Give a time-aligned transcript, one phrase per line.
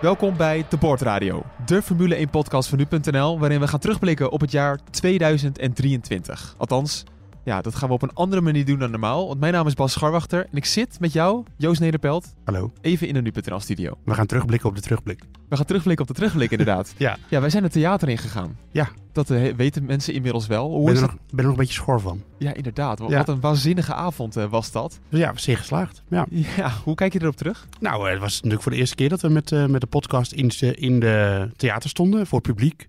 [0.00, 4.30] Welkom bij De Board Radio, de Formule 1 podcast van nu.nl, waarin we gaan terugblikken
[4.30, 6.54] op het jaar 2023.
[6.58, 7.04] Althans,
[7.50, 9.74] ja, dat gaan we op een andere manier doen dan normaal, want mijn naam is
[9.74, 12.72] Bas Scharwachter en ik zit met jou, Joost Nederpelt, Hallo.
[12.80, 13.94] even in de nu.nl studio.
[14.04, 15.22] We gaan terugblikken op de terugblik.
[15.48, 16.94] We gaan terugblikken op de terugblik inderdaad.
[16.98, 17.16] Ja.
[17.28, 18.56] Ja, wij zijn het theater ingegaan.
[18.70, 18.88] Ja.
[19.12, 20.70] Dat eh, weten mensen inmiddels wel.
[20.70, 22.22] Hoe ben er, nog, ben er nog een beetje schor van.
[22.38, 22.98] Ja, inderdaad.
[22.98, 23.16] Wat, Ja.
[23.16, 25.00] wat een waanzinnige avond eh, was dat.
[25.08, 26.02] Dus ja, zeer geslaagd.
[26.08, 26.26] Ja.
[26.56, 27.66] Ja, hoe kijk je erop terug?
[27.80, 30.32] Nou, eh, het was natuurlijk voor de eerste keer dat we met, met de podcast
[30.32, 32.88] in, de- in de theater stonden voor het publiek.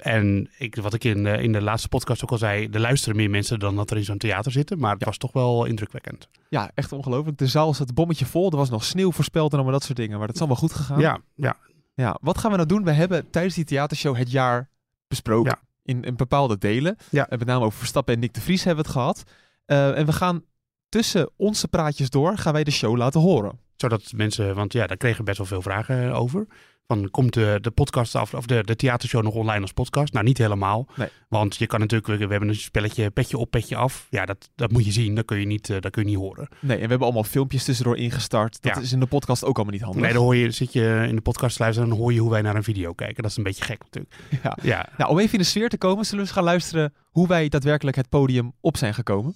[0.00, 3.16] En ik, wat ik in, eh, in de laatste podcast ook al zei, er luisteren
[3.16, 4.78] meer mensen dan dat er in zo'n theater zitten.
[4.78, 5.06] Maar het Ja.
[5.06, 6.28] was toch wel indrukwekkend.
[6.48, 7.38] Ja, echt ongelooflijk.
[7.38, 8.50] De zaal zat bommetje vol.
[8.50, 10.16] Er was nog sneeuw voorspeld en allemaal dat soort dingen.
[10.18, 11.00] Maar dat is allemaal goed gegaan.
[11.00, 11.56] Ja, ja.
[11.94, 12.84] Ja, wat gaan we nou doen?
[12.84, 14.68] We hebben tijdens die theatershow het jaar
[15.08, 15.50] besproken.
[15.50, 15.68] Ja.
[15.84, 16.96] In, in bepaalde delen.
[17.10, 17.28] Ja.
[17.28, 19.22] En met name over Verstappen en Nick de Vries hebben we het gehad.
[19.64, 20.44] Eh, en we gaan
[20.88, 23.58] tussen onze praatjes door, gaan wij de show laten horen.
[23.76, 26.46] Zodat mensen, want ja, daar kregen we best wel veel vragen over.
[26.92, 30.12] Van, komt de, de podcast af, of de, de theatershow nog online als podcast?
[30.12, 30.86] Nou, niet helemaal.
[30.96, 31.08] Nee.
[31.28, 34.06] Want je kan natuurlijk, we hebben een spelletje petje op, petje af.
[34.10, 36.18] Ja, dat, dat moet je zien, dat kun je niet, eh, dat kun je niet
[36.18, 36.48] horen.
[36.60, 38.62] Nee, en we hebben allemaal filmpjes tussendoor ingestart.
[38.62, 38.80] Dat Ja.
[38.80, 40.02] is in de podcast ook allemaal niet handig.
[40.02, 42.20] Nee, dan hoor je, zit je in de podcast te luisteren en dan hoor je
[42.20, 43.22] hoe wij naar een video kijken.
[43.22, 44.14] Dat is een beetje gek natuurlijk.
[44.42, 44.56] Ja.
[44.62, 47.28] Ja, Nou, om even in de sfeer te komen, zullen we eens gaan luisteren hoe
[47.28, 49.34] wij daadwerkelijk het podium op zijn gekomen.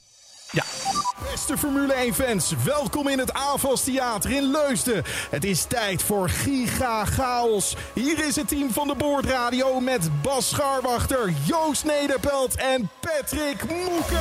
[0.50, 5.04] Beste Formule 1-fans, welkom in het AFAS Theater in Leusden.
[5.30, 7.76] Het is tijd voor Giga Chaos.
[7.92, 14.18] Hier is het team van de Boordradio met Bas Scharwachter, Joost Nederpelt en Patrick Moeken.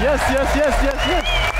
[0.00, 1.50] Yes, yes, yes, yes, yes.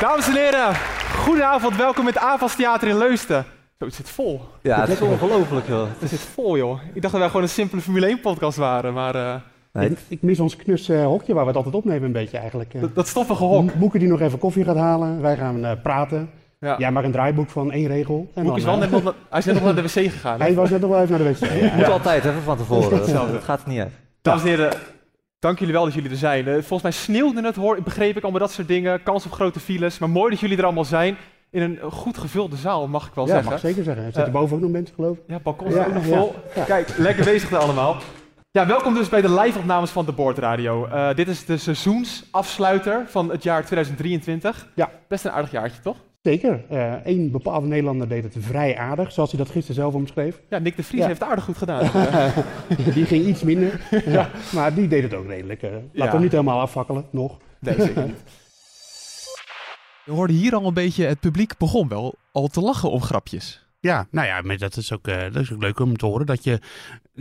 [0.00, 0.76] Dames en heren,
[1.26, 1.76] goedenavond.
[1.76, 3.44] Welkom in het AFAS Theater in Leusden.
[3.78, 4.40] Zo, het zit vol.
[4.62, 5.86] Ja, het is ongelooflijk, joh.
[5.98, 6.80] Het zit vol, joh.
[6.92, 9.34] Ik dacht dat wij gewoon een simpele Formule 1 podcast waren, maar eh,
[9.72, 12.38] Nee, ik, ik mis ons knus eh, hokje waar we het altijd opnemen een beetje
[12.38, 12.74] eigenlijk.
[12.74, 12.80] eh.
[12.80, 13.74] dat, dat stoffige hok.
[13.74, 16.30] Moeke die nog even koffie gaat halen, wij gaan eh, praten.
[16.60, 16.74] Ja.
[16.78, 18.30] Jij maar een draaiboek van één regel.
[18.34, 20.40] En Moek is dan, wel net nog, hij is net nog naar de wc gegaan.
[20.46, 21.50] Hij was net nog wel even naar de wc.
[21.60, 21.92] Ja, moet ja.
[21.92, 22.90] altijd even van tevoren.
[22.98, 23.92] Dat, dat gaat er niet uit.
[24.22, 24.72] Dames en heren,
[25.46, 26.46] dank jullie wel dat jullie er zijn.
[26.46, 29.02] Eh, volgens mij sneeuwde het, hoor, begreep ik, allemaal dat soort dingen.
[29.02, 29.98] Kans op grote files.
[29.98, 31.16] Maar mooi dat jullie er allemaal zijn.
[31.50, 33.50] In een goed gevulde zaal, mag ik wel Ja, zeggen.
[33.50, 34.04] mag ik zeker zeggen.
[34.04, 35.22] Er zitten Eh, boven ook nog mensen, geloof ik.
[35.26, 36.34] Ja, balkon is Ja, ook nog ja, vol.
[36.54, 36.64] ja.
[36.64, 37.96] Kijk, lekker bezig daar allemaal.
[38.50, 40.86] Ja, welkom dus bij de live-opnames van de Board Radio.
[40.86, 44.66] Eh, dit is de seizoensafsluiter van het jaar 2023.
[44.74, 44.90] Ja.
[45.08, 45.96] Best een aardig jaartje, toch?
[46.30, 46.64] Zeker.
[47.04, 50.40] Eén bepaalde Nederlander deed het vrij aardig, zoals hij dat gisteren zelf omschreef.
[50.48, 51.06] Ja, Nick de Vries Ja.
[51.06, 51.84] heeft aardig goed gedaan.
[51.90, 52.36] Eh,
[52.94, 54.30] Die ging iets minder, ja.
[54.52, 55.62] maar die deed het ook redelijk.
[55.62, 55.70] eh.
[55.70, 56.04] Laten Ja.
[56.04, 57.36] we hem niet helemaal afvakkelen, nog.
[57.60, 58.22] nee, zeker niet.
[60.04, 63.65] Je hoorde hier al een beetje, het publiek begon wel al te lachen om grapjes.
[63.86, 66.26] Ja, nou ja, maar dat is, ook, eh, dat is ook leuk om te horen.
[66.26, 66.60] Dat je,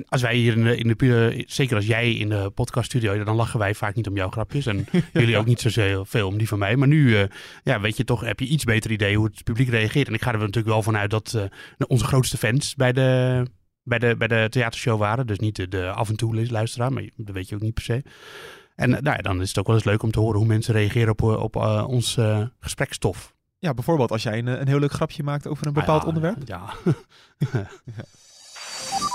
[0.08, 3.60] als wij hier in de, in de zeker als jij in de podcaststudio, dan lachen
[3.60, 4.66] wij vaak niet om jouw grapjes.
[4.66, 6.76] En jullie ook niet zo veel om die van mij.
[6.76, 7.28] Maar nu, eh,
[7.64, 10.08] ja, weet je toch, heb je iets beter idee hoe het publiek reageert.
[10.08, 11.44] En ik ga er natuurlijk wel vanuit dat eh,
[11.88, 13.44] onze grootste fans bij de,
[13.84, 15.28] bij, de, bij de theatershow waren.
[15.28, 17.84] Dus niet de, de af en toe luisteraar, maar dat weet je ook niet per
[17.84, 18.04] se.
[18.76, 20.74] En nou ja, dan is het ook wel eens leuk om te horen hoe mensen
[20.74, 21.56] reageren op, op
[21.88, 22.18] ons
[22.60, 23.35] gesprekstof.
[23.66, 26.08] Ja, bijvoorbeeld als jij een, een heel leuk grapje maakt over een bepaald Ah, ja,
[26.08, 26.38] onderwerp.
[26.54, 26.62] Ja,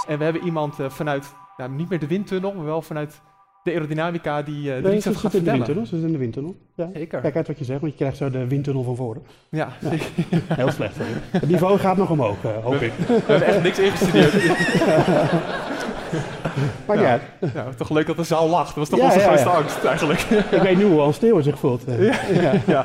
[0.09, 3.21] En we hebben iemand eh, vanuit, nou, niet meer de windtunnel, maar wel vanuit
[3.63, 5.53] de aerodynamica die, uh, die Nee, iets ze gaat zit in de vertellen.
[5.57, 5.87] windtunnel.
[5.87, 6.57] Ze zit in de windtunnel.
[6.75, 6.89] Ja.
[6.95, 7.21] Zeker.
[7.21, 9.23] Kijk uit wat je zegt, want je krijgt zo de windtunnel van voren.
[9.51, 10.07] Ja, zeker.
[10.61, 10.97] Heel slecht.
[10.99, 11.05] hè?
[11.39, 12.93] Het niveau gaat nog omhoog, eh, hoop ik.
[13.07, 14.33] We hebben echt niks ingestudeerd.
[16.87, 17.09] Maar ja.
[17.11, 17.23] uit.
[17.55, 18.67] ja, toch leuk dat de zaal lacht.
[18.67, 19.55] Dat was toch Ja, onze ja, grootste ja.
[19.55, 20.21] angst eigenlijk.
[20.51, 21.85] ik weet nu hoe Hans Theo zich voelt.
[21.85, 22.67] eh.
[22.67, 22.85] Ja.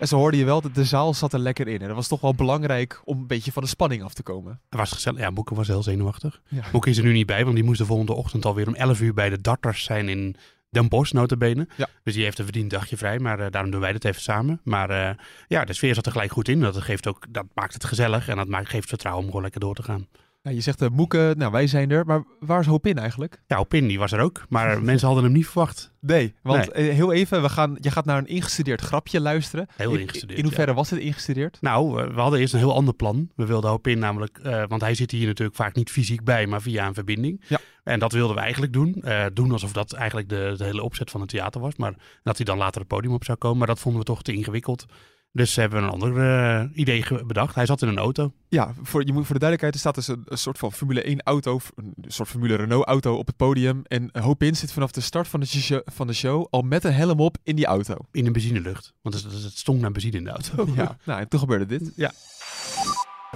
[0.00, 1.80] En zo hoorde je wel dat de zaal zat er lekker in.
[1.80, 4.60] En dat was toch wel belangrijk om een beetje van de spanning af te komen.
[4.68, 5.20] Het was gezellig.
[5.20, 6.40] Ja, Moeke was heel zenuwachtig.
[6.48, 6.64] Ja.
[6.72, 9.00] Moeke is er nu niet bij, want die moest de volgende ochtend alweer om 11
[9.00, 10.36] uur bij de darters zijn in
[10.70, 11.68] Den Bosch, notabene.
[11.76, 11.88] Ja.
[12.02, 14.60] Dus die heeft een verdiend dagje vrij, maar eh, daarom doen wij dit even samen.
[14.64, 15.14] Maar eh,
[15.48, 16.60] ja, de sfeer zat er gelijk goed in.
[16.60, 19.60] Dat, geeft ook, dat maakt het gezellig en dat maakt, geeft vertrouwen om gewoon lekker
[19.60, 20.06] door te gaan.
[20.42, 23.42] Ja, je zegt de Moeken, nou wij zijn er, maar waar is Hopin eigenlijk?
[23.46, 25.92] Ja, Opin die was er ook, maar mensen hadden hem niet verwacht.
[26.00, 29.66] Nee, want eh, heel even, we gaan, je gaat naar een ingestudeerd grapje luisteren.
[29.76, 31.58] Heel In- ingestudeerd, In hoeverre was het ingestudeerd?
[31.60, 33.30] Nou, eh, we hadden eerst een heel ander plan.
[33.36, 36.62] We wilden Hopin namelijk, eh, want hij zit hier natuurlijk vaak niet fysiek bij, maar
[36.62, 37.44] via een verbinding.
[37.48, 37.58] Ja.
[37.84, 38.94] En dat wilden we eigenlijk doen.
[39.02, 41.76] Eh, doen alsof dat eigenlijk de, de hele opzet van het theater was.
[41.76, 43.58] Maar dat hij dan later het podium op zou komen.
[43.58, 44.84] Maar dat vonden we toch te ingewikkeld.
[45.32, 47.54] Dus hebben we een ander eh, idee bedacht.
[47.54, 48.32] Hij zat in een auto.
[48.48, 51.02] Ja, voor, je moet, voor de duidelijkheid, er staat dus een, een soort van Formule
[51.02, 53.82] 1 auto, een soort Formule Renault auto op het podium.
[53.86, 56.92] En Hopin zit vanaf de start van de, show, van de show al met een
[56.92, 57.94] helm op in die auto.
[58.12, 58.94] In een benzinelucht.
[59.02, 60.66] Want het, het stonk naar benzine in de auto.
[60.74, 61.92] Ja, nou en toen gebeurde dit.
[61.96, 62.10] Ja.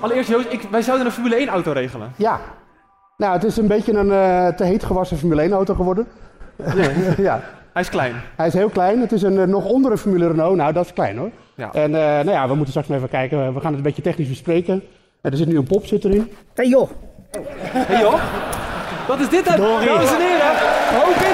[0.00, 2.12] Allereerst Joost, ik, wij zouden een Formule 1 auto regelen.
[2.16, 2.40] Ja.
[3.16, 6.06] Nou, het is een beetje een eh, te heet gewassen Formule 1 auto geworden.
[7.16, 7.42] ja.
[7.74, 8.14] Hij is klein.
[8.36, 9.00] Hij is heel klein.
[9.00, 10.56] Het is een eh, nog onder een Formule Renault.
[10.56, 11.30] Nou, dat is klein hoor.
[11.54, 11.72] Ja.
[11.72, 13.54] En eh, nou ja, we moeten straks maar even kijken.
[13.54, 14.82] We gaan het een beetje technisch bespreken.
[15.20, 16.32] En er zit nu een pop zit erin.
[16.54, 16.90] Hey joh,
[17.62, 18.20] Hé joh,
[19.08, 19.56] wat is dit dan?
[19.56, 19.86] Dorie.
[19.88, 20.54] Dames en heren,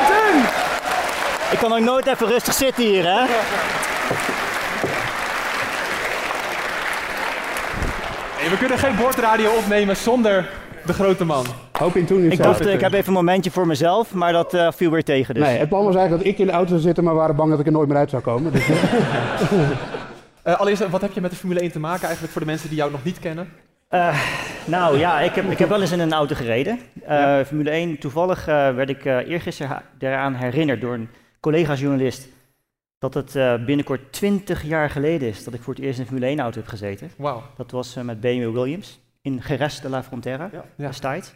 [0.06, 0.42] Ten!
[1.50, 3.24] ik kan ook nooit even rustig zitten hier, hè?
[8.36, 10.48] Hey, we kunnen geen bordradio opnemen zonder
[10.86, 11.44] de grote man.
[11.72, 14.54] Hoop in toen Ik dacht, eh, ik heb even een momentje voor mezelf, maar dat
[14.54, 15.44] eh, viel weer tegen dus.
[15.44, 17.36] Nee, het plan was eigenlijk dat ik in de auto zou zitten, maar we waren
[17.36, 18.52] bang dat ik er nooit meer uit zou komen.
[18.52, 18.68] Dus,
[20.42, 22.68] Eh, allereerst, wat heb je met de Formule 1 te maken eigenlijk voor de mensen
[22.68, 23.48] die jou nog niet kennen?
[23.88, 24.20] Eh,
[24.64, 26.78] nou ja, ik heb, ik heb wel eens in een auto gereden.
[27.06, 31.08] Eh, Formule 1, toevallig eh, werd ik eh eergisteren eraan herinnerd door een
[31.40, 32.28] collega-journalist
[32.98, 36.06] dat het eh, binnenkort 20 jaar geleden is dat ik voor het eerst in een
[36.06, 37.10] Formule 1 auto heb gezeten.
[37.16, 37.42] Wauw.
[37.56, 40.64] Dat was eh, met BMW Williams in Jerez de la Frontera Ja.
[40.76, 40.86] Ja.
[40.88, 41.34] destijds.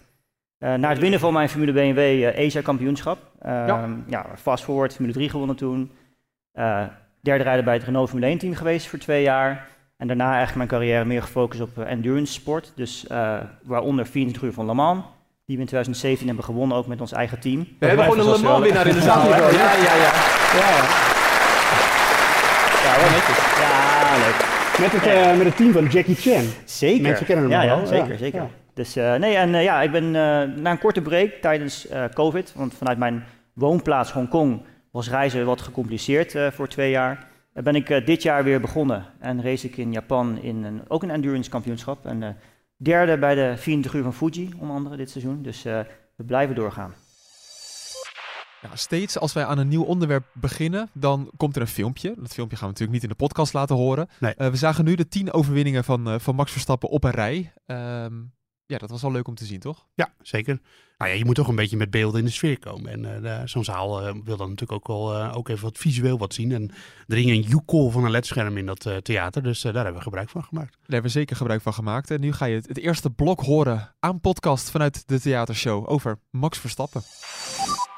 [0.58, 3.18] Eh, na het winnen van mijn Formule BMW eh, Asia kampioenschap.
[3.40, 3.88] Eh, Ja.
[4.06, 4.26] ja.
[4.36, 5.90] fast forward, Formule 3 gewonnen toen.
[6.52, 6.82] Eh,
[7.20, 9.66] derde rijder bij het Renault Formule 1 team geweest voor twee jaar.
[9.96, 12.72] En daarna eigenlijk mijn carrière meer gefocust op endurance sport.
[12.76, 15.04] Dus eh, waaronder 24 uur van Le Mans.
[15.46, 17.66] Die we in 2017 hebben gewonnen, ook met ons eigen team.
[17.78, 19.22] We hebben gewoon een Le Mans winnaar in de zaal.
[19.22, 19.28] hè?
[19.38, 20.12] Ja, ja, ja.
[22.84, 23.38] Ja, wel netjes.
[23.60, 24.53] Ja, leuk.
[24.80, 26.44] Met, het, eh, met het team van Jackie Chan.
[26.64, 27.02] Zeker.
[27.02, 28.16] Mensen kennen hem ja, wel, zeker, ja.
[28.16, 28.40] zeker.
[28.40, 28.48] Ja.
[28.74, 30.10] Dus eh, nee, en eh, ja, ik ben
[30.62, 36.36] na een korte break tijdens COVID, want vanuit mijn woonplaats Hongkong was reizen wat gecompliceerd
[36.52, 37.26] voor twee jaar.
[37.52, 41.10] ben ik dit jaar weer begonnen en race ik in Japan in een, ook een
[41.10, 42.06] endurance kampioenschap.
[42.06, 42.36] En
[42.76, 45.42] derde bij de 24 uur van Fuji, onder andere dit seizoen.
[45.42, 45.62] Dus
[46.16, 46.94] we blijven doorgaan.
[48.68, 52.14] Ja, steeds als wij aan een nieuw onderwerp beginnen, dan komt er een filmpje.
[52.16, 54.08] Dat filmpje gaan we natuurlijk niet in de podcast laten horen.
[54.20, 54.34] Nee.
[54.34, 57.52] Eh, we zagen nu de tien overwinningen van, eh, van Max Verstappen op een rij.
[57.66, 58.14] Ehm,
[58.66, 59.86] ja, dat was wel leuk om te zien, toch?
[59.94, 60.60] Ja, zeker.
[60.98, 62.92] Nou ja, je moet toch een beetje met beelden in de sfeer komen.
[62.92, 66.52] En eh, zo'n zaal wil dan natuurlijk ook wel ook even wat visueel wat zien.
[66.52, 66.70] En
[67.06, 69.42] er hing een joekel van een ledscherm in dat theater.
[69.42, 70.72] Dus daar hebben we gebruik van gemaakt.
[70.72, 72.10] Daar hebben we zeker gebruik van gemaakt.
[72.10, 76.18] En nu ga je het, het eerste blok horen aan podcast vanuit de theatershow over
[76.30, 77.02] Max Verstappen.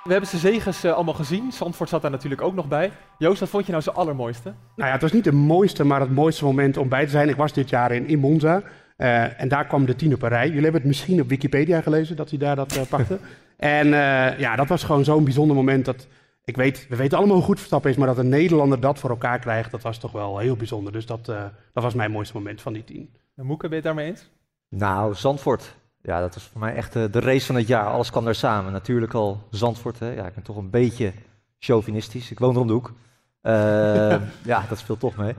[0.07, 1.53] We hebben zijn zegens eh, allemaal gezien.
[1.53, 2.91] Zandvoort zat daar natuurlijk ook nog bij.
[3.19, 4.49] Joost, wat vond je nou zijn allermooiste?
[4.77, 7.29] Nou ja, het was niet de mooiste, maar het mooiste moment om bij te zijn.
[7.29, 8.63] Ik was dit jaar in, in Monza.
[8.97, 10.47] eh, en daar kwam de tien op een rij.
[10.47, 13.19] Jullie hebben het misschien op Wikipedia gelezen dat hij daar dat eh, pakte.
[13.57, 15.85] en eh, ja, dat was gewoon zo'n bijzonder moment.
[15.85, 16.07] Dat,
[16.45, 19.11] ik weet, we weten allemaal hoe goed Verstappen is, maar dat een Nederlander dat voor
[19.11, 20.93] elkaar krijgt, dat was toch wel heel bijzonder.
[20.93, 23.11] Dus dat, eh, dat was mijn mooiste moment van die tien.
[23.35, 24.31] Moeke, ben je het daarmee eens?
[24.69, 25.75] Nou, Zandvoort.
[26.07, 27.87] Ja, dat was voor mij echt eh, de race van het jaar.
[27.87, 28.73] Alles kwam daar samen.
[28.73, 29.99] Natuurlijk al Zandvoort.
[29.99, 30.11] Hè.
[30.11, 31.13] Ja, ik ben toch een beetje
[31.59, 32.31] chauvinistisch.
[32.31, 32.93] Ik woon er om de hoek.
[33.47, 34.17] Eh,
[34.53, 35.35] ja, dat speelt toch mee.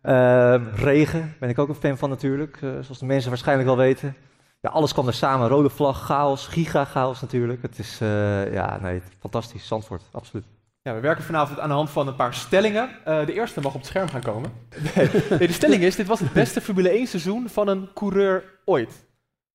[0.00, 2.56] Eh, regen ben ik ook een fan van natuurlijk.
[2.62, 4.16] eh, zoals de mensen waarschijnlijk wel weten.
[4.60, 5.48] Ja, alles kwam er samen.
[5.48, 7.62] Rode vlag, chaos, giga chaos natuurlijk.
[7.62, 7.98] Het is,
[8.52, 9.66] ja, nee, fantastisch.
[9.66, 10.44] Zandvoort, absoluut.
[10.82, 12.88] Ja, we werken vanavond aan de hand van een paar stellingen.
[13.04, 14.52] De eerste mag op het scherm gaan komen.
[14.94, 18.44] Nee, nee, de stelling is, dit was het beste Formule 1 seizoen van een coureur
[18.64, 19.06] ooit.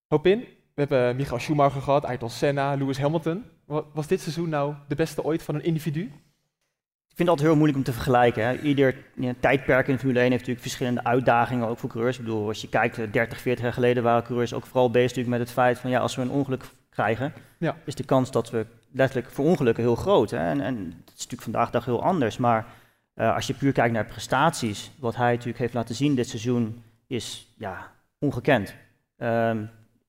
[0.08, 0.48] Hoop in.
[0.76, 3.44] We hebben Michael Schumacher gehad, Ayrton Senna, Lewis Hamilton.
[3.66, 6.02] Wa- Was dit seizoen nou de beste ooit van een individu?
[6.02, 8.46] Ik vind het altijd heel moeilijk om te vergelijken.
[8.46, 8.58] Hè.
[8.62, 12.18] Ieder ja, tijdperk in de Formule 1 heeft natuurlijk verschillende uitdagingen, ook voor coureurs.
[12.18, 15.08] Ik bedoel, als je kijkt, eh, 30, 40 jaar geleden waren coureurs ook vooral bezig
[15.08, 17.76] natuurlijk met het feit van ja, als we een ongeluk krijgen, Ja.
[17.86, 20.30] is de kans dat we letterlijk verongelukken heel groot.
[20.32, 20.38] Hè.
[20.38, 22.38] En, en dat is natuurlijk vandaag de dag heel anders.
[22.38, 22.66] Maar
[23.14, 26.84] eh, als je puur kijkt naar prestaties, wat hij natuurlijk heeft laten zien dit seizoen,
[27.08, 28.76] is ja, ongekend.
[29.18, 29.64] Ehm,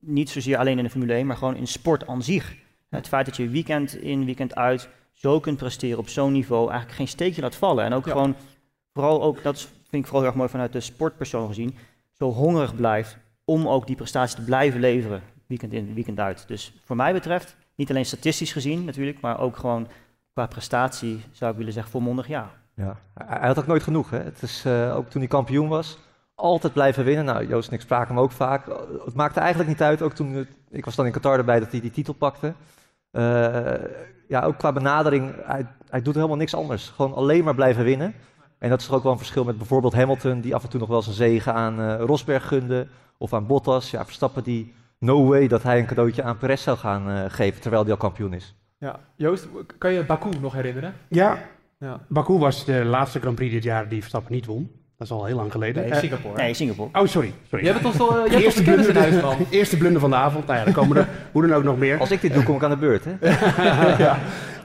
[0.06, 2.56] niet zozeer alleen in de Formule 1, maar gewoon in sport aan zich.
[2.88, 6.96] Het feit dat je weekend in, weekend uit zo kunt presteren op zo'n niveau, eigenlijk
[6.98, 7.84] geen steekje laat vallen.
[7.84, 8.12] En ook Ja.
[8.12, 8.36] gewoon,
[8.92, 11.76] vooral ook, dat vind ik vooral heel erg mooi vanuit de sportpersoon gezien,
[12.12, 16.44] zo hongerig blijft om ook die prestatie te blijven leveren, weekend in, weekend uit.
[16.48, 19.88] Dus voor mij betreft, niet alleen statistisch gezien natuurlijk, maar ook gewoon
[20.32, 22.50] qua prestatie zou ik willen zeggen volmondig ja.
[22.76, 24.10] Ja, hij hij had ook nooit genoeg.
[24.10, 24.18] Hè?
[24.18, 25.98] Het is, eh, ook toen hij kampioen was,
[26.37, 27.25] altijd blijven winnen.
[27.25, 28.66] Nou, Joost en ik spraken hem ook vaak.
[29.05, 31.71] Het maakte eigenlijk niet uit, ook toen, het- ik was dan in Qatar erbij, dat
[31.71, 32.55] hij die titel pakte.
[33.11, 33.73] Eh,
[34.28, 36.88] ja, ook qua benadering, hij, hij doet helemaal niks anders.
[36.88, 38.14] Gewoon alleen maar blijven winnen.
[38.59, 40.81] En dat is toch ook wel een verschil met bijvoorbeeld Hamilton, die af en toe
[40.81, 42.87] nog wel zijn zegen aan eh, Rosberg gunde.
[43.19, 43.90] Of aan Bottas.
[43.90, 47.61] Ja, Verstappen die no way dat hij een cadeautje aan Perez zou gaan eh, geven,
[47.61, 48.55] terwijl hij al kampioen is.
[48.78, 49.00] Ja.
[49.16, 50.95] Joost, kan je Baku nog herinneren?
[51.09, 51.38] Ja,
[51.78, 52.00] Ja.
[52.09, 54.71] Baku was de laatste Grand Prix dit jaar die Verstappen niet won.
[54.99, 55.83] Dat is al heel lang geleden.
[55.83, 56.43] Nee, Eh, Singapore.
[56.43, 56.88] Nee, Singapore.
[56.93, 57.33] oh, sorry.
[57.49, 57.65] sorry.
[57.65, 59.47] Je hebt het ons al, eh, je Eerste kennis in blunder, huis, man.
[59.50, 60.47] eerste blunder van de avond.
[60.47, 61.99] Nou ja, dan komen er hoe dan ook nog meer.
[61.99, 63.05] Als ik dit doe, kom ik aan de beurt.
[63.05, 63.12] Hè?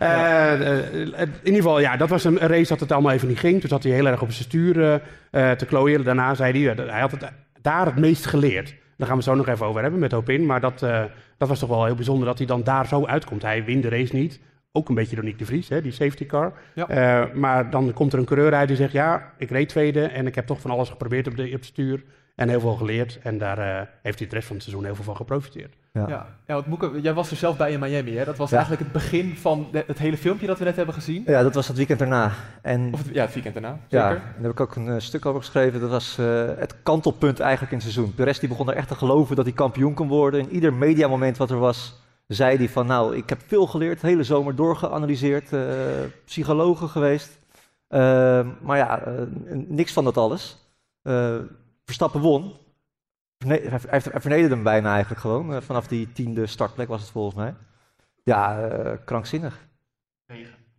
[0.02, 0.78] Eh, eh,
[1.22, 3.60] in ieder geval, ja, dat was een race dat het allemaal even niet ging.
[3.60, 6.04] Toen zat hij heel erg op zijn stuur te klooien.
[6.04, 8.74] Daarna zei hij, ja, dat- hij had het daar het meest geleerd.
[8.98, 10.46] Daar gaan we zo nog even over hebben met Hopin.
[10.46, 11.04] Maar dat, eh,
[11.38, 13.42] dat was toch wel heel bijzonder dat hij dan daar zo uitkomt.
[13.42, 14.40] Hij wint de race niet.
[14.72, 16.54] Ook een beetje door Nick de Vries, hè, die safety car.
[16.76, 16.88] Ja.
[16.88, 20.28] Eh, maar dan komt er een coureur uit die zegt, ja, ik reed tweede en
[20.28, 22.04] ik heb toch van alles geprobeerd op, de, op het stuur.
[22.36, 23.20] En heel veel geleerd.
[23.24, 25.74] En daar eh, heeft hij het rest van het seizoen heel veel van geprofiteerd.
[25.94, 26.06] Ja.
[26.08, 28.26] Ja, ja want Moeke, jij was er zelf bij in Miami, hè?
[28.26, 28.56] Dat was Ja.
[28.58, 31.24] eigenlijk het begin van de- het hele filmpje dat we net hebben gezien.
[31.26, 32.32] Ja, dat was het weekend daarna.
[32.62, 34.24] En Of het, ja, het weekend daarna, Ja, zeker.
[34.26, 35.80] en daar heb ik ook een eh, stuk over geschreven.
[35.80, 36.26] Dat was eh,
[36.58, 38.16] het kantelpunt eigenlijk in het seizoen.
[38.16, 40.40] Perez die begon er echt te geloven dat hij kampioen kon worden.
[40.40, 42.01] In ieder mediamoment wat er was,
[42.34, 42.86] zei hij van...
[42.86, 45.62] nou, ik heb veel geleerd, hele zomer doorgeanalyseerd, eh
[46.26, 47.40] psychologen geweest.
[47.92, 50.58] Eh, maar ja, eh, niks van dat alles.
[51.02, 51.38] Eh,
[51.86, 52.54] Verstappen won.
[53.48, 55.62] Hij, vernederde hem bijna eigenlijk gewoon.
[55.62, 57.56] vanaf die tiende startplek was het volgens mij.
[58.24, 58.70] Ja,
[59.06, 59.68] krankzinnig.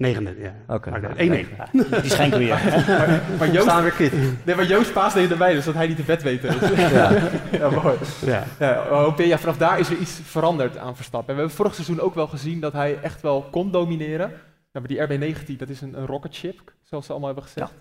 [0.03, 0.55] Negende, ja.
[0.75, 0.91] Oké.
[0.91, 1.71] Maar de- 1-9.
[2.03, 2.51] Die schenken we je.
[2.87, 4.13] Maar, maar Joost, staan weer kit.
[4.45, 6.43] nee, maar Joost Paas deed erbij, dus dat hij niet de wet weet.
[6.43, 6.55] Dus.
[6.93, 7.11] Ja.
[7.53, 7.97] ja, mooi.
[8.27, 8.45] Ja.
[8.59, 11.29] Ja, hoop je- ja, vanaf daar is er iets veranderd aan Verstappen.
[11.29, 14.31] En we hebben vorig seizoen ook wel gezien dat hij echt wel kon domineren.
[14.73, 17.73] Ja, maar die RB19, dat is een, een rocket ship, zoals ze allemaal hebben gezegd.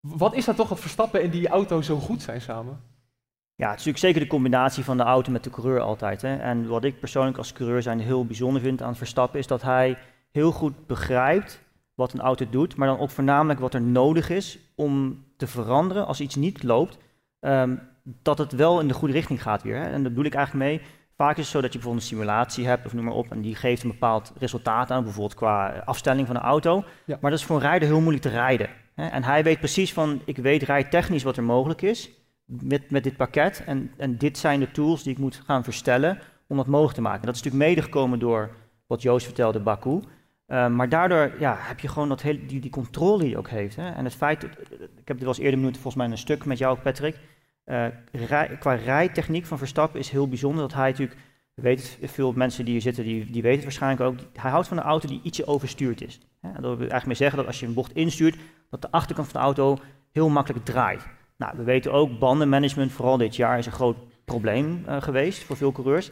[0.00, 2.80] Wat is dat toch dat Verstappen en die auto zo goed zijn samen?
[3.54, 6.22] Ja, het is natuurlijk zeker de combinatie van de auto met de coureur altijd.
[6.22, 6.36] Hè.
[6.36, 9.96] En wat ik persoonlijk als coureur zijn heel bijzonder vind aan Verstappen, is dat hij
[10.30, 11.62] heel goed begrijpt
[11.94, 16.06] wat een auto doet, maar dan ook voornamelijk wat er nodig is om te veranderen
[16.06, 16.98] als iets niet loopt,
[17.40, 19.76] ehm, dat het wel in de goede richting gaat weer.
[19.76, 19.84] Hè.
[19.84, 20.80] En daar bedoel ik eigenlijk mee.
[21.16, 23.40] Vaak is het zo dat je bijvoorbeeld een simulatie hebt, of noem maar op, en
[23.40, 26.84] die geeft een bepaald resultaat aan, bijvoorbeeld qua afstelling van de auto.
[27.06, 27.18] Ja.
[27.20, 28.68] Maar dat is voor een rijder heel moeilijk te rijden.
[28.94, 29.06] Hè.
[29.06, 32.10] En hij weet precies van, ik weet rijtechnisch wat er mogelijk is
[32.44, 33.62] met, met dit pakket.
[33.66, 37.02] En, en dit zijn de tools die ik moet gaan verstellen om dat mogelijk te
[37.02, 37.26] maken.
[37.26, 38.50] Dat is natuurlijk mede gekomen door
[38.86, 40.00] wat Joost vertelde, Baku.
[40.50, 43.48] Eh, maar daardoor ja, heb je gewoon dat hele, die, die controle die je ook
[43.48, 43.76] heeft.
[43.76, 43.90] Hè?
[43.90, 44.50] En het feit, ik
[45.04, 47.16] heb het wel eens eerder benoemd, volgens mij een stuk met jou, Patrick.
[47.64, 47.86] Eh,
[48.58, 50.60] qua rijtechniek van Verstappen is heel bijzonder.
[50.60, 51.18] Dat hij natuurlijk,
[51.54, 54.18] we weten het, veel mensen die hier zitten, die, die weten het waarschijnlijk ook.
[54.40, 56.20] Hij houdt van een auto die ietsje overstuurd is.
[56.40, 56.48] Hè?
[56.48, 58.36] En dat wil eigenlijk mee zeggen dat als je een bocht instuurt,
[58.70, 59.78] dat de achterkant van de auto
[60.12, 61.06] heel makkelijk draait.
[61.36, 65.56] Nou, we weten ook, bandenmanagement, vooral dit jaar, is een groot probleem eh, geweest voor
[65.56, 66.10] veel coureurs.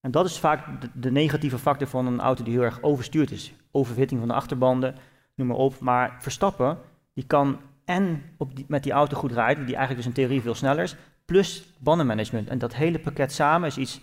[0.00, 3.30] En dat is vaak de, de negatieve factor van een auto die heel erg overstuurd
[3.30, 3.52] is.
[3.70, 4.94] Overhitting van de achterbanden,
[5.34, 5.78] noem maar op.
[5.80, 6.78] Maar Verstappen,
[7.14, 10.42] die kan en op die, met die auto goed rijden, die eigenlijk dus in theorie
[10.42, 12.48] veel sneller is, plus bandenmanagement.
[12.48, 14.00] En dat hele pakket samen is iets,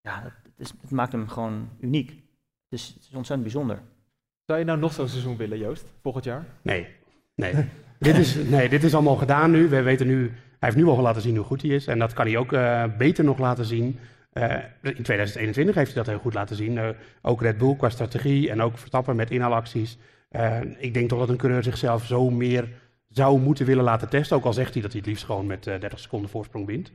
[0.00, 2.14] ja, dat, is, het maakt hem gewoon uniek.
[2.68, 3.78] Dus het is ontzettend bijzonder.
[4.46, 6.44] Zou je nou nog zo'n seizoen willen, Joost, volgend jaar?
[6.62, 6.86] Nee,
[7.34, 7.54] nee.
[7.98, 9.68] dit, is, nee dit is allemaal gedaan nu.
[9.68, 11.86] We weten nu, hij heeft nu al laten zien hoe goed hij is.
[11.86, 13.98] En dat kan hij ook eh, beter nog laten zien.
[14.34, 16.78] Eh, in 2021 heeft hij dat heel goed laten zien.
[16.78, 16.88] Eh,
[17.22, 19.98] ook Red Bull qua strategie en ook Verstappen met inhaalacties.
[20.28, 22.68] Eh, ik denk toch dat een coureur zichzelf zo meer
[23.08, 24.36] zou moeten willen laten testen.
[24.36, 26.92] Ook al zegt hij dat hij het liefst gewoon met eh, 30 seconden voorsprong wint.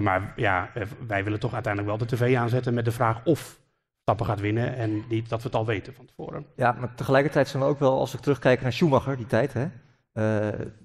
[0.00, 0.70] Maar ja,
[1.06, 3.60] wij willen toch uiteindelijk wel de tv aanzetten met de vraag of
[3.94, 4.76] Verstappen gaat winnen.
[4.76, 6.46] En niet dat we het al weten van tevoren.
[6.56, 9.66] Ja, maar tegelijkertijd zijn we ook wel, als we terugkijken naar Schumacher, die tijd, hè,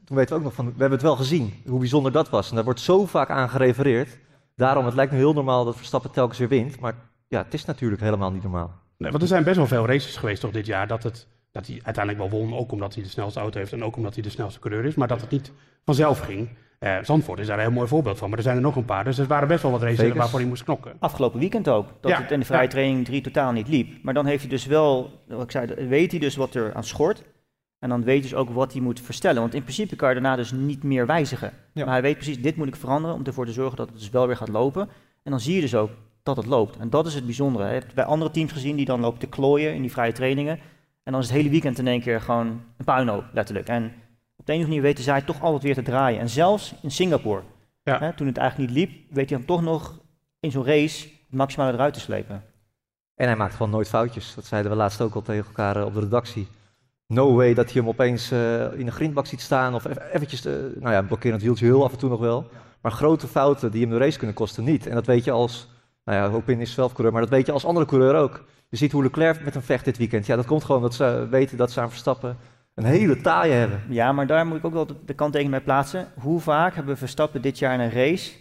[0.05, 2.49] toen weten we ook nog van, we hebben het wel gezien, hoe bijzonder dat was.
[2.49, 4.17] En daar wordt zo vaak aan gerefereerd.
[4.61, 6.95] Daarom, het lijkt nu heel normaal dat Verstappen telkens weer wint, maar
[7.27, 8.71] ja, het is natuurlijk helemaal niet normaal.
[8.97, 11.67] Nee, want er zijn best wel veel races geweest toch dit jaar dat, het, dat
[11.67, 12.57] hij uiteindelijk wel won.
[12.57, 14.95] Ook omdat hij de snelste auto heeft en ook omdat hij de snelste coureur is.
[14.95, 15.51] Maar dat het niet
[15.85, 16.49] vanzelf ging.
[16.79, 18.29] Eh, Zandvoort is daar een heel mooi voorbeeld van.
[18.29, 19.03] Maar er zijn er nog een paar.
[19.03, 20.17] Dus er waren best wel wat races Vegas.
[20.17, 20.93] waarvoor hij moest knokken.
[20.99, 21.87] Afgelopen weekend ook.
[21.99, 22.69] Dat Ja, het in de vrije ja.
[22.69, 24.03] training 3 totaal niet liep.
[24.03, 26.83] Maar dan heeft hij dus wel, wat ik zei, weet hij dus wat er aan
[26.83, 27.23] schort.
[27.81, 29.41] En dan weet hij dus ook wat hij moet verstellen.
[29.41, 31.53] Want in principe kan je daarna dus niet meer wijzigen.
[31.73, 31.83] Ja.
[31.83, 34.09] Maar hij weet precies, dit moet ik veranderen om ervoor te zorgen dat het dus
[34.09, 34.89] wel weer gaat lopen.
[35.23, 35.89] En dan zie je dus ook
[36.23, 36.77] dat het loopt.
[36.77, 37.65] En dat is het bijzondere.
[37.65, 40.59] Je hebt bij andere teams gezien die dan lopen te klooien in die vrije trainingen.
[41.03, 42.47] En dan is het hele weekend in één keer gewoon
[42.77, 43.67] een puinhoop, letterlijk.
[43.67, 43.83] En
[44.37, 46.19] op de een of andere manier weten zij toch altijd weer te draaien.
[46.19, 47.41] En zelfs in Singapore,
[47.83, 47.99] Ja.
[47.99, 49.99] hè, toen het eigenlijk niet liep, weet hij dan toch nog
[50.39, 52.43] in zo'n race het maximale eruit te slepen.
[53.15, 54.35] En hij maakt gewoon nooit foutjes.
[54.35, 56.47] Dat zeiden we laatst ook al tegen elkaar eh, op de redactie.
[57.13, 60.45] No way dat je hem opeens eh, in een grindbak ziet staan of even- eventjes,
[60.45, 62.47] eh, nou ja, een blokkerend wieltje heel af en toe nog wel.
[62.81, 64.87] Maar grote fouten die hem de race kunnen kosten, niet.
[64.87, 65.69] En dat weet je als,
[66.05, 68.43] nou ja, Hopin is zelf coureur, maar dat weet je als andere coureur ook.
[68.69, 70.25] Je ziet hoe Leclerc met hem vecht dit weekend.
[70.25, 72.37] Ja, dat komt gewoon dat ze weten dat ze aan Verstappen
[72.75, 73.81] een hele taaie hebben.
[73.89, 76.07] Ja, maar daar moet ik ook wel de, de kanttekening bij plaatsen.
[76.19, 78.31] Hoe vaak hebben we Verstappen dit jaar in een race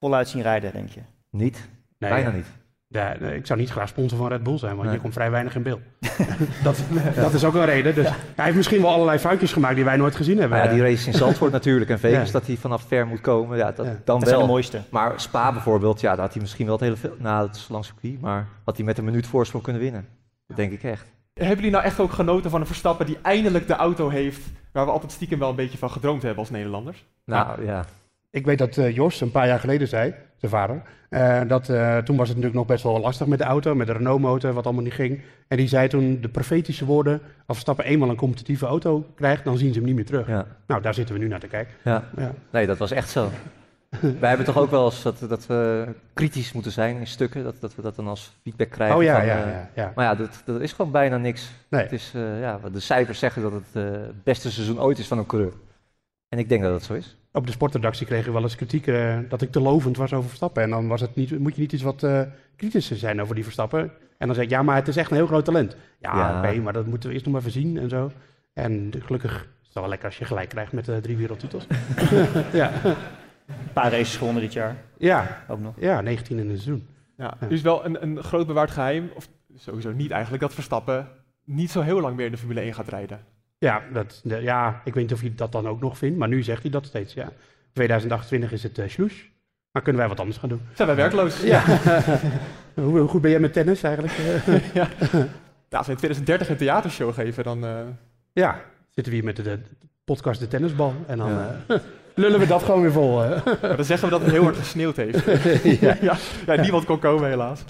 [0.00, 1.00] voluit zien rijden, denk je?
[1.30, 1.68] Niet,
[1.98, 2.34] Nee, bijna ja.
[2.36, 2.46] niet.
[2.88, 5.30] Ja, nee, ik zou niet graag sponsor van Red Bull zijn, want je komt vrij
[5.30, 5.80] weinig in beeld.
[6.62, 6.82] dat,
[7.14, 7.94] dat is ook een reden.
[7.94, 10.58] Dus hij heeft misschien wel allerlei foutjes gemaakt die wij nooit gezien hebben.
[10.58, 12.32] Maar ja, die race in Zandvoort natuurlijk en Vegas, Ja.
[12.32, 13.92] dat hij vanaf ver moet komen, ja, dat, Ja.
[14.04, 14.46] dan Dat zijn de wel.
[14.46, 14.80] mooiste.
[14.90, 17.14] Maar Spa bijvoorbeeld, ja, daar had hij misschien wel het hele veel...
[17.18, 20.06] Nou, dat is langs circuit, maar had hij met een minuut voorsprong kunnen winnen.
[20.46, 21.06] Dat denk ik echt.
[21.34, 24.40] Hebben jullie nou echt ook genoten van een Verstappen die eindelijk de auto heeft
[24.72, 27.04] waar we altijd stiekem wel een beetje van gedroomd hebben als Nederlanders?
[27.24, 27.84] Nou, ja.
[28.30, 31.98] Ik weet dat eh, Jos een paar jaar geleden zei, zijn vader, eh, dat eh,
[31.98, 34.64] toen was het natuurlijk nog best wel lastig met de auto, met de Renault-motor, wat
[34.64, 35.20] allemaal niet ging.
[35.48, 39.58] En die zei toen de profetische woorden, als Verstappen eenmaal een competitieve auto krijgt, dan
[39.58, 40.26] zien ze hem niet meer terug.
[40.26, 40.46] ja.
[40.66, 41.74] Nou, daar zitten we nu naar te kijken.
[41.84, 42.32] Ja, Ja.
[42.50, 43.30] nee, dat was echt zo.
[44.20, 47.60] Wij hebben toch ook wel eens dat, dat we kritisch moeten zijn in stukken, dat,
[47.60, 48.96] dat we dat dan als feedback krijgen.
[48.96, 49.92] Oh ja, van, ja, ja, ja.
[49.94, 51.50] Maar ja, dat, dat is gewoon bijna niks.
[51.68, 51.82] Nee.
[51.82, 55.26] Het is, ja, de cijfers zeggen dat het het beste seizoen ooit is van een
[55.26, 55.52] coureur.
[56.28, 57.16] En ik denk dat dat zo is.
[57.36, 60.28] Op de sportredactie kregen we wel eens kritiek eh, dat ik te lovend was over
[60.28, 60.62] Verstappen.
[60.62, 62.20] En dan was het niet, moet je niet iets wat eh
[62.56, 63.80] kritischer zijn over die Verstappen.
[64.18, 65.76] En dan zeg ik, ja, maar het is echt een heel groot talent.
[65.98, 66.38] Ja, Ja.
[66.38, 68.10] oké, maar dat moeten we eerst nog maar even zien en zo.
[68.52, 71.66] En de- gelukkig is het wel lekker als je gelijk krijgt met eh, drie wereldtitels.
[72.52, 72.72] ja.
[72.84, 75.74] Een paar races gewonnen dit jaar, Ja, ook nog.
[75.78, 76.86] ja, 19 in een seizoen.
[77.16, 77.46] Ja, Ja.
[77.46, 81.08] dus wel een, een groot bewaard geheim, of sowieso niet eigenlijk, dat Verstappen
[81.44, 83.20] niet zo heel lang meer in de Formule 1 gaat rijden.
[83.58, 86.28] Ja, dat, de- ja, ik weet niet of hij dat dan ook nog vindt, maar
[86.28, 87.32] nu zegt hij dat steeds, ja.
[87.72, 89.30] 2028 is het uh.
[89.72, 90.60] Maar kunnen wij wat anders gaan doen?
[90.74, 91.42] Zijn wij werkloos?
[91.42, 91.62] Ja.
[92.74, 94.14] hoe, hoe goed ben jij met tennis eigenlijk?
[94.18, 94.88] Eh, ja.
[95.68, 97.64] Ja, als we in 2030 een theatershow geven, dan...
[97.64, 97.80] eh,
[98.32, 98.60] ja,
[98.90, 99.58] zitten we hier met de, de
[100.04, 100.94] podcast De Tennisbal.
[101.06, 101.80] En dan Ja.
[102.16, 103.20] Lullen we dat gewoon weer vol.
[103.20, 103.28] hè.
[103.60, 105.18] maar dan zeggen we dat het heel hard gesneeuwd heeft.
[106.00, 106.16] ja.
[106.46, 107.60] Ja, niemand kon komen helaas.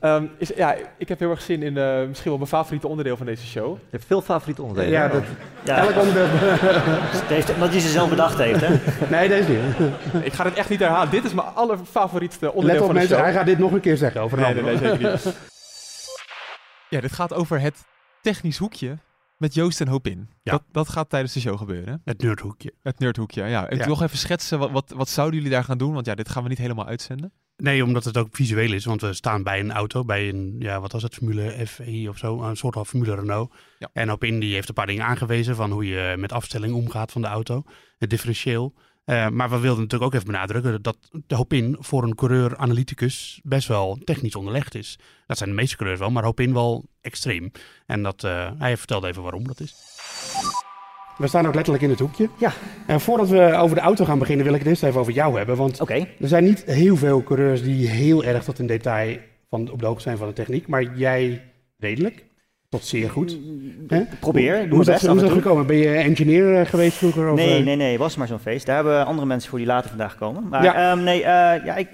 [0.00, 3.16] Ehm, is, ja, ik heb heel erg zin in eh, misschien wel mijn favoriete onderdeel
[3.16, 3.74] van deze show.
[3.76, 4.98] Je hebt veel favoriete onderdelen.
[5.00, 5.22] ja, dat,
[5.64, 6.26] Ja, elk onderdeel.
[7.36, 8.74] heeft, omdat hij ze zelf bedacht heeft, hè?
[9.10, 10.24] nee, deze niet.
[10.24, 11.10] Ik ga het echt niet herhalen.
[11.10, 13.24] Dit is mijn allerfavorietste onderdeel Let op van de mensen, show.
[13.26, 14.90] hij gaat dit nog een keer zeggen over een Nee, nee, ander.
[14.90, 15.36] nee, zeker niet.
[16.90, 17.76] ja, dit gaat over het
[18.22, 18.98] technisch hoekje
[19.38, 20.28] met Joost en Hopin.
[20.42, 20.52] Ja.
[20.52, 22.00] Dat, dat gaat tijdens de show gebeuren.
[22.04, 22.74] Het nerdhoekje.
[22.82, 23.68] Het nerdhoekje, ja.
[23.68, 23.86] En Ja.
[23.86, 25.92] nog even schetsen, wat, wat, wat zouden jullie daar gaan doen?
[25.92, 27.32] Want ja, dit gaan we niet helemaal uitzenden.
[27.56, 28.84] Nee, omdat het ook visueel is.
[28.84, 32.18] Want we staan bij een auto, bij een, ja, wat was het, Formule FE of
[32.18, 33.54] zo, een soort van Formule Renault.
[33.78, 33.90] Ja.
[33.92, 37.12] En op in die heeft een paar dingen aangewezen van hoe je met afstelling omgaat
[37.12, 37.62] van de auto.
[37.98, 38.74] Het differentieel.
[39.08, 43.68] Eh, maar we wilden natuurlijk ook even benadrukken dat de Hopin voor een coureur-analyticus best
[43.68, 44.98] wel technisch onderlegd is.
[45.26, 47.50] Dat zijn de meeste coureurs wel, maar Hopin wel extreem.
[47.86, 49.74] En dat, eh, hij vertelde even waarom dat is.
[51.16, 52.28] We staan ook letterlijk in het hoekje.
[52.38, 52.52] Ja.
[52.86, 55.36] En voordat we over de auto gaan beginnen, wil ik het eerst even over jou
[55.36, 55.56] hebben.
[55.56, 59.18] Want er zijn niet heel veel coureurs die heel erg tot in detail
[59.50, 60.66] van, op de hoogte zijn van de techniek.
[60.66, 61.42] Maar jij
[61.78, 62.27] redelijk.
[62.68, 63.38] Tot zeer goed.
[63.86, 64.02] Hè?
[64.20, 65.66] probeer, Hoe doe best hoe af is en dat gekomen?
[65.66, 67.30] Ben je engineer eh, geweest vroeger?
[67.30, 67.64] Of, Nee, eh?
[67.64, 68.66] nee, nee, was maar zo'n feest.
[68.66, 70.48] Daar hebben andere mensen voor die later vandaag komen.
[70.48, 70.90] Maar Ja.
[70.90, 71.88] ehm, nee, eh, ja, ik,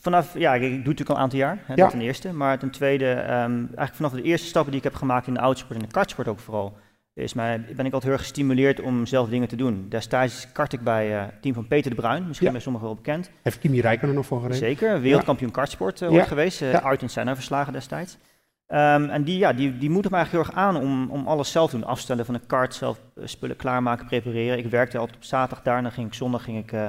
[0.00, 1.82] vanaf, ja, ik, ik doe het natuurlijk al een aantal jaar, hè, Ja.
[1.82, 2.32] dat ten eerste.
[2.32, 5.40] Maar ten tweede, ehm, eigenlijk vanaf de eerste stappen die ik heb gemaakt in de
[5.40, 6.76] autosport en de kartsport ook vooral,
[7.14, 9.86] is mij, ben ik altijd heel erg gestimuleerd om zelf dingen te doen.
[9.88, 12.52] Destijds kart ik bij het team van Peter de Bruin, misschien Ja.
[12.52, 13.30] bij sommigen wel bekend.
[13.42, 14.58] Heeft Kimi Räikkönen nog voor gereden?
[14.58, 16.06] Zeker, wereldkampioen kartsport Ja.
[16.06, 16.84] ooit geweest, uh.
[16.84, 18.18] Ayrton Senna verslagen destijds.
[18.66, 21.50] Ehm, en die, ja, die, die moeten me eigenlijk heel erg aan om, om alles
[21.50, 21.86] zelf te doen.
[21.88, 24.58] Afstellen van een kart, zelf eh, spullen klaarmaken, prepareren.
[24.58, 26.86] Ik werkte altijd op zaterdag daar en dan ging ik zondag ging ik, eh,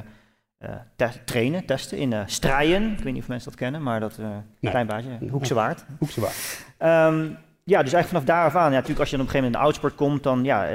[0.57, 2.91] eh, te- trainen, testen in eh Strijen.
[2.91, 4.71] Ik weet niet of mensen dat kennen, maar dat Nee.
[4.71, 5.85] klein baasje, Hoekse Waard.
[5.99, 6.33] Hoekse waar.
[6.77, 7.23] Ehm,
[7.63, 9.51] ja, dus eigenlijk vanaf daar af aan, ja, natuurlijk als je dan op een gegeven
[9.51, 10.67] moment in de oudsport komt, dan ja,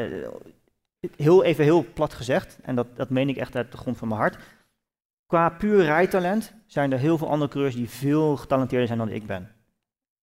[1.17, 4.09] heel, even heel plat gezegd, en dat, dat meen ik echt uit de grond van
[4.09, 4.37] mijn hart.
[5.27, 9.27] Qua puur rijtalent zijn er heel veel andere coureurs die veel getalenteerder zijn dan ik
[9.27, 9.49] ben.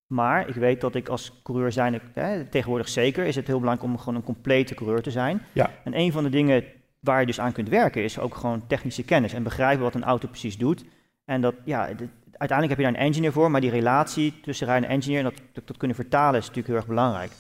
[0.10, 3.92] Maar ik weet dat ik als coureur zijn, hè, tegenwoordig zeker, is het heel belangrijk
[3.92, 5.42] om gewoon een complete coureur te zijn.
[5.54, 5.72] Ja.
[5.84, 6.64] En een van de dingen
[7.00, 10.04] waar je dus aan kunt werken is ook gewoon technische kennis en begrijpen wat een
[10.04, 10.86] auto precies doet.
[11.26, 11.80] En dat, ja,
[12.32, 15.42] uiteindelijk heb je daar een engineer voor, maar die relatie tussen rijder en engineer, dat,
[15.54, 17.32] dat, dat kunnen vertalen is natuurlijk heel erg belangrijk.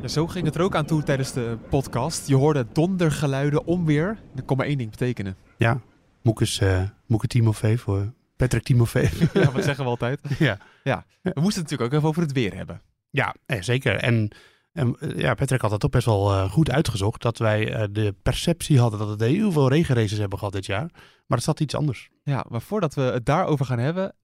[0.00, 2.28] Ja, zo ging het er ook aan toe tijdens de podcast.
[2.28, 4.18] Je hoorde dondergeluiden, onweer.
[4.34, 5.36] Dat kon maar één ding betekenen.
[5.56, 5.80] Ja,
[6.22, 9.08] Moek is uh, Moeke Timofee voor Patrick Timofee.
[9.32, 10.20] ja, wat zeggen we altijd.
[10.38, 10.58] ja.
[10.82, 11.04] ja.
[11.22, 12.82] We moesten het natuurlijk ook even over het weer hebben.
[13.10, 13.96] Ja, eh, zeker.
[13.96, 14.30] En,
[14.72, 17.22] en ja, Patrick had het ook best wel uh, goed uitgezocht.
[17.22, 20.90] Dat wij uh, de perceptie hadden dat het heel veel regenraces hebben gehad dit jaar.
[21.26, 22.10] Maar het zat iets anders.
[22.22, 24.14] Ja, maar voordat we het daarover gaan hebben.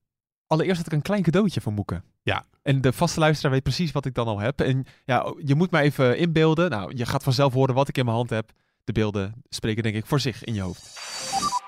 [0.47, 2.05] Allereerst had ik een klein cadeautje voor Moeken.
[2.23, 2.45] Ja.
[2.63, 4.61] En de vaste luisteraar weet precies wat ik dan al heb.
[4.61, 6.71] En ja, je moet maar even inbeelden.
[6.71, 8.53] Nou, je gaat vanzelf horen wat ik in mijn hand heb.
[8.85, 11.65] de beelden spreken denk ik voor zich in je hoofd.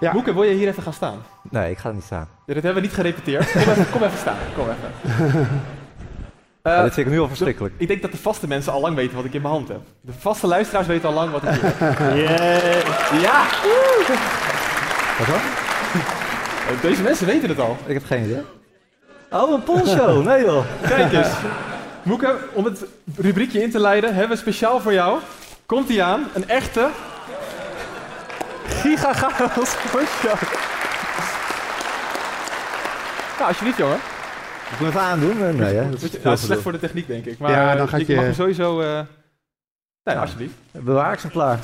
[0.00, 0.12] Ja.
[0.12, 1.18] Moeke, wil je hier even gaan staan?
[1.50, 2.28] Nee, ik ga er niet staan.
[2.46, 3.52] Ja, dat hebben we niet gerepeteerd.
[3.52, 4.36] Kom even, kom even staan.
[4.56, 5.48] Kom even.
[6.62, 7.74] Eh, Ja, dit vind ik nu al verschrikkelijk.
[7.78, 9.80] ik denk dat de vaste mensen al lang weten wat ik in mijn hand heb.
[10.00, 12.86] De vaste luisteraars weten al lang wat ik hier heb.
[13.26, 13.44] Ja!
[15.18, 15.36] Wat dan?
[15.36, 17.76] Eh, Deze mensen weten het al.
[17.86, 18.42] Ik heb geen idee.
[19.30, 20.22] Oh, een poncho.
[20.28, 20.64] Nee joh.
[20.82, 21.28] Kijk eens.
[22.02, 22.84] Moeke, om het
[23.16, 25.18] rubriekje in te leiden, hebben we speciaal voor jou.
[25.66, 26.88] Komt hij aan, een echte
[28.68, 30.34] gigagaals poncho.
[33.38, 33.96] Nou, alsjeblieft jongen.
[34.72, 35.42] Ik moet even aandoen.
[35.42, 35.90] Eh, Nee, hè?
[35.90, 37.38] Dat is, Ja, slecht voor de techniek denk ik.
[37.38, 38.80] Maar Ja, eh, dan gaat ik je- mag hem sowieso...
[38.80, 39.00] eh
[40.04, 40.54] Nee, alsjeblieft.
[40.70, 41.58] Bewaarexemplaar.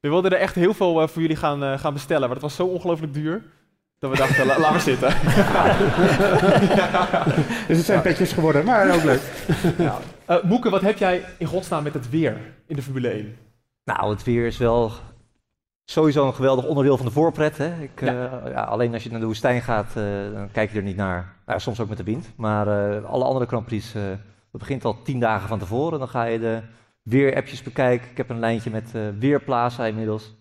[0.00, 2.40] We wilden er echt heel veel eh, voor jullie gaan, eh, gaan bestellen, maar het
[2.42, 3.42] was zo ongelooflijk duur.
[3.98, 5.08] Dat we dachten, la- laten we zitten.
[7.68, 9.20] Dus het zijn petjes geworden, maar ook leuk.
[9.78, 9.98] ja.
[10.26, 12.36] Eh, Moeke, wat heb jij in godsnaam met het weer
[12.66, 13.36] in de Formule 1?
[13.84, 14.92] Nou, het weer is wel
[15.84, 17.58] sowieso een geweldig onderdeel van de voorpret.
[17.58, 17.82] Hè?
[17.82, 18.08] Ik, eh,
[18.46, 21.34] ja, alleen als je naar de woestijn gaat, eh, dan kijk je er niet naar.
[21.46, 22.30] Nou, soms ook met de wind.
[22.36, 24.02] Maar eh, alle andere Grand Prix, eh,
[24.50, 25.98] dat begint al tien dagen van tevoren.
[25.98, 26.62] Dan ga je de
[27.02, 28.10] weerappjes bekijken.
[28.10, 30.34] Ik heb een lijntje met eh Weerplaza inmiddels.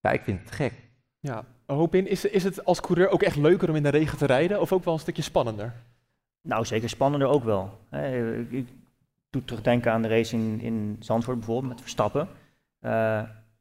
[0.00, 0.72] Ja, ik vind het gek.
[1.20, 2.08] Ja, hoop in.
[2.08, 4.72] Is, is het als coureur ook echt leuker om in de regen te rijden of
[4.72, 5.72] ook wel een stukje spannender?
[6.42, 7.78] Nou, zeker spannender ook wel.
[7.90, 8.34] Hè.
[8.38, 8.68] Ik, ik
[9.30, 12.28] doe terugdenken aan de race in, in Zandvoort bijvoorbeeld met Verstappen.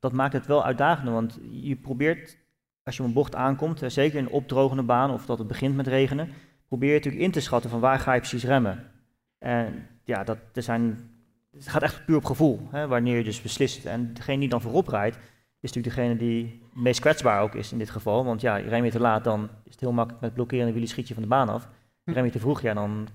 [0.05, 2.37] Dat maakt het wel uitdagender, want je probeert,
[2.83, 5.47] als je op een bocht aankomt, eh, zeker in een opdrogende baan of dat het
[5.47, 6.29] begint met regenen,
[6.67, 8.91] probeer je natuurlijk in te schatten van waar ga je precies remmen.
[9.37, 11.09] En ja, dat, er zijn,
[11.51, 13.85] het gaat echt puur op gevoel, hè, wanneer je dus beslist.
[13.85, 15.15] En degene die dan voorop rijdt,
[15.59, 18.25] is natuurlijk degene die het meest kwetsbaar ook is in dit geval.
[18.25, 20.89] Want ja, je rem je te laat, dan is het heel makkelijk met blokkerende wielen
[20.89, 21.69] schiet je van de baan af.
[22.03, 23.07] Rem je te vroeg, ja, dan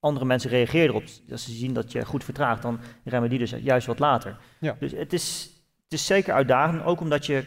[0.00, 1.04] andere mensen reageren erop.
[1.30, 4.38] Als ze zien dat je goed vertraagt, dan remmen die dus juist wat later.
[4.60, 4.76] Ja.
[4.78, 5.50] Dus het is,
[5.92, 7.44] het is zeker uitdagend, ook omdat je,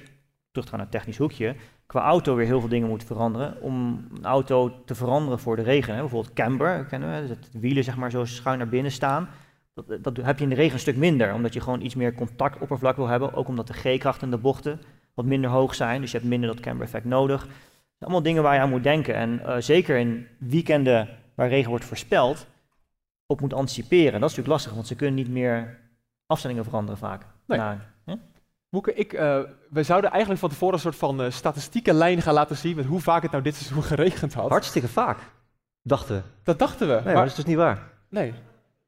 [0.52, 1.56] terug naar het technisch hoekje,
[1.86, 3.62] qua auto weer heel veel dingen moet veranderen.
[3.62, 5.94] Om een auto te veranderen voor de regen.
[5.94, 6.00] Hè.
[6.00, 9.30] Bijvoorbeeld camber, kennen we, dat de wielen zeg maar zo schuin naar binnen staan.
[9.74, 12.14] Dat, dat heb je in de regen een stuk minder, omdat je gewoon iets meer
[12.14, 13.34] contactoppervlak wil hebben.
[13.34, 14.82] Ook omdat de G-krachten de bochten
[15.14, 17.42] wat minder hoog zijn, dus je hebt minder dat camber effect nodig.
[17.46, 17.54] Dat
[18.00, 19.16] allemaal dingen waar je aan moet denken.
[19.16, 22.48] En eh, zeker in weekenden waar regen wordt voorspeld,
[23.26, 24.20] op moet anticiperen.
[24.20, 25.80] Dat is natuurlijk lastig, want ze kunnen niet meer
[26.26, 27.26] afstellingen veranderen vaak.
[27.46, 27.58] Nee.
[27.58, 27.78] Nou?
[28.70, 32.34] Moeke, ik, eh, we zouden eigenlijk van tevoren een soort van eh, statistieke lijn gaan
[32.34, 34.50] laten zien met hoe vaak het nou dit seizoen geregend had.
[34.50, 35.18] Hartstikke vaak,
[35.82, 36.22] dachten we.
[36.44, 36.94] Dat dachten we.
[36.94, 37.80] Nee, maar maar, dat is dus niet waar.
[38.10, 38.34] nee.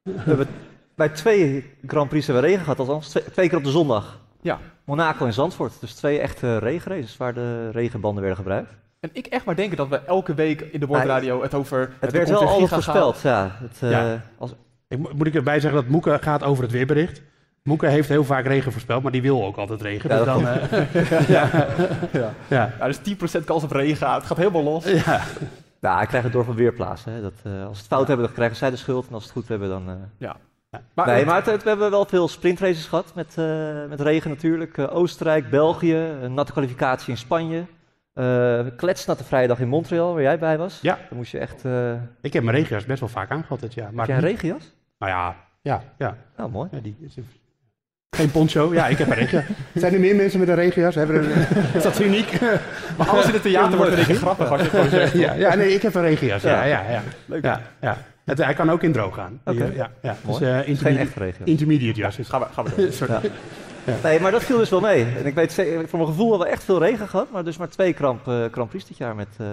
[0.03, 0.47] We hebben
[0.95, 4.19] bij twee Grand Prix hebben we regen gehad, althans twee, twee keer op de zondag.
[4.41, 4.59] Ja.
[4.83, 5.73] Monaco en Zandvoort.
[5.79, 8.71] Dus twee echte regenraces waar de regenbanden werden gebruikt.
[8.99, 11.79] En ik echt maar denken dat we elke week in de bordradio het over...
[11.79, 13.57] Het er werd wel weer altijd voorspeld, ja.
[13.59, 14.21] Het, eh, Ja.
[14.37, 14.53] als,
[14.87, 17.21] Ik, mo- moet ik erbij zeggen dat Moeke gaat over het weerbericht.
[17.67, 20.09] Moeke heeft heel vaak regen voorspeld, maar die wil ook altijd regen.
[20.09, 21.49] Ja, dus dat dan, eh, ja.
[22.13, 22.33] Ja.
[22.47, 22.71] Ja.
[22.79, 22.99] Ja, dus
[23.41, 24.13] 10% kans op regen.
[24.13, 24.85] Het gaat helemaal los.
[24.85, 25.21] Ja.
[25.81, 27.11] nou, ik krijg het door van Weerplaatsen.
[27.13, 27.21] Hè.
[27.21, 29.07] Dat, eh, als ze het fout hebben, dan krijgen zij de schuld.
[29.07, 29.89] En als ze het goed hebben, dan...
[30.19, 30.29] eh,
[30.93, 33.45] Maar, nee, maar het- het- we hebben wel veel sprintraces gehad met, eh,
[33.89, 34.77] met regen natuurlijk.
[34.77, 37.63] Eh, Oostenrijk, België, een natte kwalificatie in Spanje.
[38.13, 40.79] Eh kletsnatte vrijdag in Montreal, waar jij bij was.
[40.81, 40.97] Ja.
[41.09, 41.65] Dan moest je echt...
[41.65, 43.85] eh Ik heb mijn regenjas best wel vaak aangehad dit jaar.
[43.85, 44.73] heb Maar jij een niet- regenjas?
[44.99, 46.15] Nou ja, ja, ja.
[46.37, 46.69] Nou, mooi.
[46.71, 47.15] ja die, is-
[48.15, 48.73] geen poncho.
[48.73, 49.45] Ja, ik heb een regenjas.
[49.75, 50.95] Zijn er meer mensen met een regenjas?
[50.95, 51.45] Hebben er een,
[51.77, 52.39] is dat uniek?
[52.97, 55.13] maar alles in het theater wordt een beetje grappig als je het gewoon zegt.
[55.13, 56.41] ja, ja, nee, ik heb een regenjas.
[56.41, 56.81] Ja, Ja.
[56.83, 57.01] ja, ja.
[57.25, 57.43] Leuk.
[57.43, 57.97] ja, ja.
[58.25, 59.39] Het, hij kan ook in droog gaan.
[59.45, 59.71] Oké.
[59.75, 60.15] ja, ja.
[60.25, 61.47] Dus, eh, Geen echte regenjas.
[61.49, 62.91] intermediate jas Gaan we, gaan we door.
[62.91, 63.13] Sorry.
[63.85, 63.93] Ja.
[64.03, 65.05] Nee, maar dat viel dus wel mee.
[65.17, 65.53] En ik weet
[65.87, 67.31] voor mijn gevoel hebben we echt veel regen gehad.
[67.31, 69.45] Maar dus maar twee eh Grand Prix dit jaar met eh,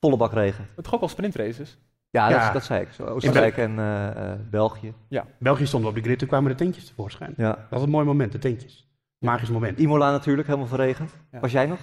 [0.00, 0.66] volle bak regen.
[0.74, 1.78] Het toch ook wel sprintraces?
[2.10, 2.44] Ja, Ja.
[2.44, 2.88] Dat, dat zei ik.
[2.92, 4.92] Zo, Oostenrijk en eh, eh, België.
[5.38, 7.34] België stond op de grid, toen kwamen de tentjes tevoorschijn.
[7.36, 7.48] Ja.
[7.48, 8.86] Dat was een mooi moment, de tentjes.
[9.18, 9.78] Magisch moment.
[9.78, 11.10] Imola natuurlijk, helemaal verregend.
[11.32, 11.40] Ja.
[11.40, 11.78] Was jij nog?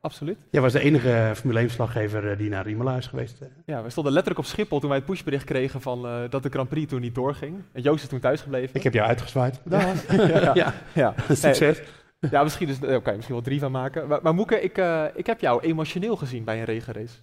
[0.00, 0.38] Absoluut.
[0.50, 3.40] Jij was de enige Formule 1-verslaggever die naar Imola is geweest.
[3.40, 3.48] eh.
[3.66, 6.48] Ja, we stonden letterlijk op Schiphol toen wij het pushbericht kregen van, eh, dat de
[6.48, 7.62] Grand Prix toen niet doorging.
[7.72, 8.74] En Joost is toen thuisgebleven.
[8.76, 9.60] Ik heb jou uitgezwaaid.
[9.70, 10.74] ja, ja, Ja.
[10.94, 11.14] ja.
[11.34, 11.82] Succes.
[12.30, 14.08] Ja, misschien dus, eh, oké, misschien wel drie van maken.
[14.08, 17.14] Maar, maar Moeke, ik, eh, ik heb jou emotioneel gezien bij een regenrace.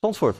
[0.00, 0.36] Zandvoort.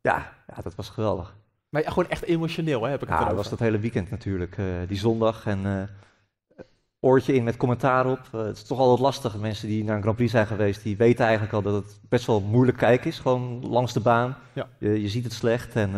[0.00, 0.32] Ja.
[0.46, 1.36] Ja, dat was geweldig.
[1.68, 4.10] Maar ja, gewoon echt emotioneel, hè, heb ik het Ja, dat was dat hele weekend
[4.10, 4.58] natuurlijk.
[4.58, 6.64] eh, die zondag en eh,
[7.00, 8.20] oortje in met commentaar op.
[8.32, 9.36] Eh, het is toch altijd lastig.
[9.36, 12.26] Mensen die naar een Grand Prix zijn geweest, die weten eigenlijk al dat het best
[12.26, 13.18] wel moeilijk kijken is.
[13.18, 14.36] Gewoon langs de baan.
[14.52, 14.68] Ja.
[14.78, 15.76] Je, je ziet het slecht.
[15.76, 15.90] En,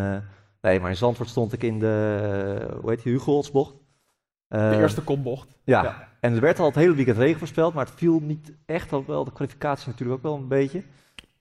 [0.61, 5.03] nee, maar in Zandvoort stond ik in de, hoe heet die, Hugo De Uh, eerste
[5.03, 5.59] kombocht.
[5.65, 5.83] Ja.
[5.83, 6.09] ja.
[6.21, 8.93] en er werd al het hele weekend regen voorspeld, maar het viel niet echt.
[8.93, 10.83] Al wel de kwalificatie natuurlijk ook wel een beetje.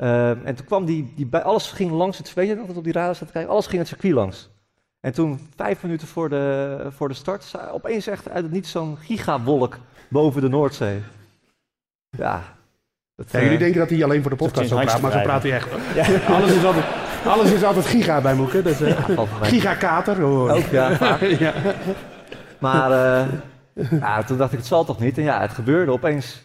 [0.01, 2.83] Ehm, en toen kwam die, die bij, alles ging langs het, weet je dat op
[2.83, 4.49] die radar staat te kijken, alles ging het circuit langs.
[4.99, 8.97] En toen, vijf minuten voor de, voor de start, opeens echt uit het niets zo'n
[8.97, 9.77] gigawolk
[10.09, 11.01] boven de Noordzee.
[12.09, 12.43] Ja.
[13.15, 15.21] Dat, Ja, eh, jullie denken dat hij alleen voor de podcast zo praat, maar zo
[15.21, 15.69] praat hij echt.
[16.35, 16.85] alles, is altijd,
[17.25, 18.61] alles is altijd giga bij Moeke.
[18.61, 19.07] Dus, eh,
[19.39, 19.49] mij.
[19.49, 20.25] Gigakater.
[20.25, 20.53] Oh.
[20.53, 20.95] Ook, ja.
[20.95, 21.21] vaak.
[21.45, 21.53] ja.
[22.59, 23.27] Maar eh,
[23.99, 25.17] ja, toen dacht ik, het zal toch niet?
[25.17, 26.41] En ja, het gebeurde opeens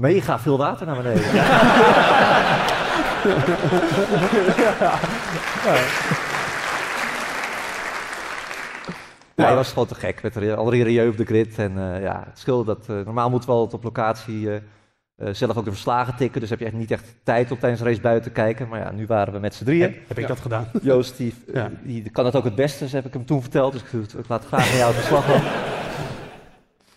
[0.00, 1.22] mega veel water naar beneden.
[9.34, 11.58] Ja, hij was gewoon te gek met de- al die op de grid.
[11.58, 12.86] En eh, ja, het scheelde dat.
[12.88, 16.40] eh, normaal moeten we altijd op locatie eh, zelf ook de verslagen tikken.
[16.40, 18.68] Dus heb je echt niet echt tijd om tijdens de race buiten te kijken.
[18.68, 19.82] Maar ja, nu waren we met z'n drieën.
[19.82, 20.68] Heb, heb ik dat gedaan?
[20.82, 21.70] Joost, die, Ja.
[21.82, 23.72] die kan het ook het beste, dus heb ik hem toen verteld.
[23.72, 25.46] Dus ik, ik laat graag aan jou de slag houden.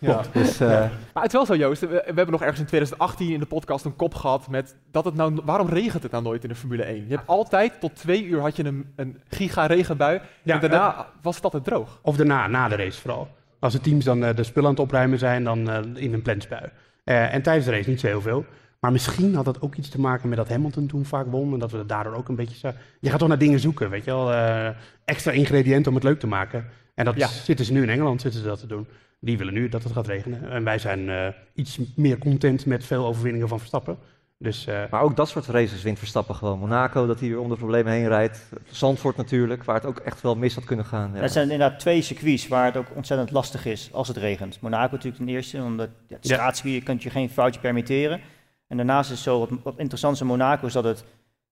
[0.02, 0.22] Ja.
[0.34, 0.68] Dus, eh,
[1.14, 1.82] Maar het is wel zo, Joost.
[1.82, 5.06] We, we hebben nog ergens in 2018 in de podcast een kop gehad met dat
[5.06, 6.96] het nou, waarom regent het nou nooit in de Formule 1?
[7.08, 11.06] Je hebt altijd, tot twee uur had je een, een giga regenbui Ja, en daarna
[11.22, 12.00] was het altijd droog.
[12.02, 13.28] Of daarna, na de race vooral.
[13.60, 16.22] Als de teams dan eh, de spullen aan het opruimen zijn, dan eh, in een
[16.22, 16.70] plensbui.
[17.04, 18.46] Eh, en tijdens de race niet zo heel veel.
[18.80, 21.54] Maar misschien had dat ook iets te maken met dat Hamilton toen vaak won.
[21.54, 22.58] En dat we daardoor ook een beetje...
[22.58, 24.32] zo- Je gaat toch naar dingen zoeken, weet je wel.
[24.34, 24.68] eh,
[25.06, 26.66] extra ingrediënten om het leuk te maken.
[26.96, 27.28] En dat Ja.
[27.28, 28.88] zitten ze nu in Engeland, zitten ze dat te doen.
[29.24, 30.50] Die willen nu dat het gaat regenen.
[30.50, 33.98] En wij zijn eh, iets meer content met veel overwinningen van Verstappen.
[34.38, 36.60] Dus eh, maar ook dat soort races wint Verstappen gewoon.
[36.60, 38.50] Monaco, dat hij weer onder problemen heen rijdt.
[38.72, 41.12] Zandvoort natuurlijk, waar het ook echt wel mis had kunnen gaan.
[41.14, 41.22] Ja.
[41.22, 44.62] Het zijn inderdaad twee circuits waar het ook ontzettend lastig is als het regent.
[44.62, 46.34] Monaco natuurlijk ten eerste, omdat ja, het Ja.
[46.36, 48.22] straatcircuit, je kunt je geen foutje permitteren.
[48.68, 51.04] En daarnaast is het zo, wat, wat interessant is Monaco is dat het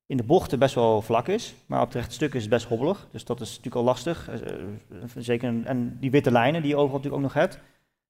[0.10, 2.66] in de bochten best wel vlak is, maar op het rechte stuk is het best
[2.68, 3.08] hobbelig.
[3.12, 4.30] Dus dat is natuurlijk al lastig.
[4.30, 7.60] Eh, eh, zeker, en die witte lijnen die je overal natuurlijk ook nog hebt.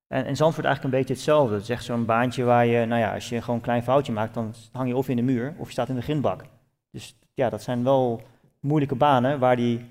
[0.06, 1.54] En in Zandvoort eigenlijk een beetje hetzelfde.
[1.54, 4.12] Het is echt zo'n baantje waar je, nou ja, als je gewoon een klein foutje
[4.12, 6.44] maakt, dan hang je of in de muur of je staat in de grindbak.
[6.90, 8.22] Dus ja, dat zijn wel
[8.60, 9.84] moeilijke banen waar die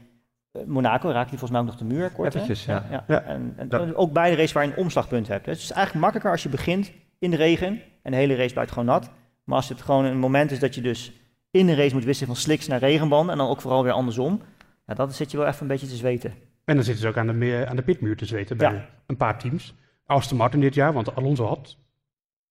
[0.52, 2.36] eh, Monaco raakt die volgens mij ook nog de muur kort.
[2.36, 2.86] Eventjes, ja.
[2.92, 3.04] ja.
[3.08, 5.46] Ja, En, en dat- ook bij de race waar je een omslagpunt hebt.
[5.46, 8.54] Dus het is eigenlijk makkelijker als je begint in de regen en de hele race
[8.54, 9.10] blijft gewoon nat.
[9.44, 11.12] Maar als het gewoon een moment is dat je dus
[11.52, 14.42] in de race moet wisselen van slicks naar regenband en dan ook vooral weer andersom.
[14.86, 16.34] Ja, dan zit je wel even een beetje te zweten.
[16.66, 18.90] En dan zitten ze ook aan de, meer- aan de pitmuur te zweten bij Ja.
[19.08, 19.74] een paar teams.
[20.06, 21.78] Aston Martin dit jaar, want Alonso had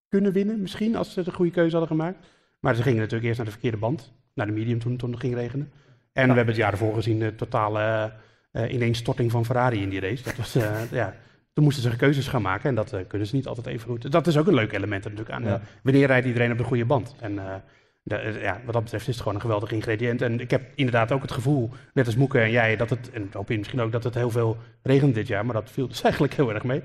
[0.09, 2.27] kunnen winnen misschien als ze de goede keuze hadden gemaakt.
[2.61, 5.21] Maar ze gingen natuurlijk eerst naar de verkeerde band, naar de medium toen, toen het
[5.21, 5.73] ging regenen.
[6.13, 8.13] En we hebben het jaar ervoor gezien de totale
[8.53, 10.23] eh, ineenstorting van Ferrari in die race.
[10.25, 11.15] Dat was, eh, ja,
[11.53, 14.13] toen moesten ze keuzes gaan maken en dat eh, kunnen ze niet altijd even goed.
[14.13, 15.43] Dat is ook een leuk element natuurlijk aan.
[15.45, 15.61] Ja.
[15.83, 17.15] wanneer rijdt iedereen op de goede band?
[17.21, 17.39] En
[18.41, 20.23] ja, wat dat betreft is het gewoon een geweldig ingrediënt.
[20.23, 23.29] En ik heb inderdaad ook het gevoel, net als Moeke en jij, dat het, en
[23.33, 26.03] hoop je misschien ook dat het heel veel regent dit jaar, maar dat viel dus
[26.09, 26.83] eigenlijk heel erg mee.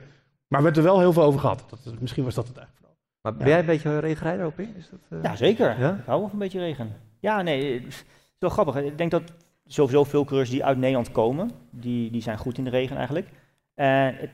[0.47, 1.65] Maar we hebben er wel heel veel over gehad.
[1.69, 2.97] Dat, misschien was dat het eigenlijk vooral.
[3.21, 3.51] Maar ben Ja.
[3.51, 4.75] jij een beetje regenrijder op in?
[4.77, 5.79] Is dat, eh, Ja, zeker.
[5.79, 5.89] Ja?
[5.89, 6.91] Ik hou wel van een beetje regen.
[7.19, 8.03] Ja, nee, het is
[8.39, 8.75] wel grappig.
[8.75, 9.33] Ik denk dat
[9.65, 13.27] sowieso veel coureurs die uit Nederland komen, die, die zijn goed in de regen eigenlijk.
[13.73, 14.29] En het,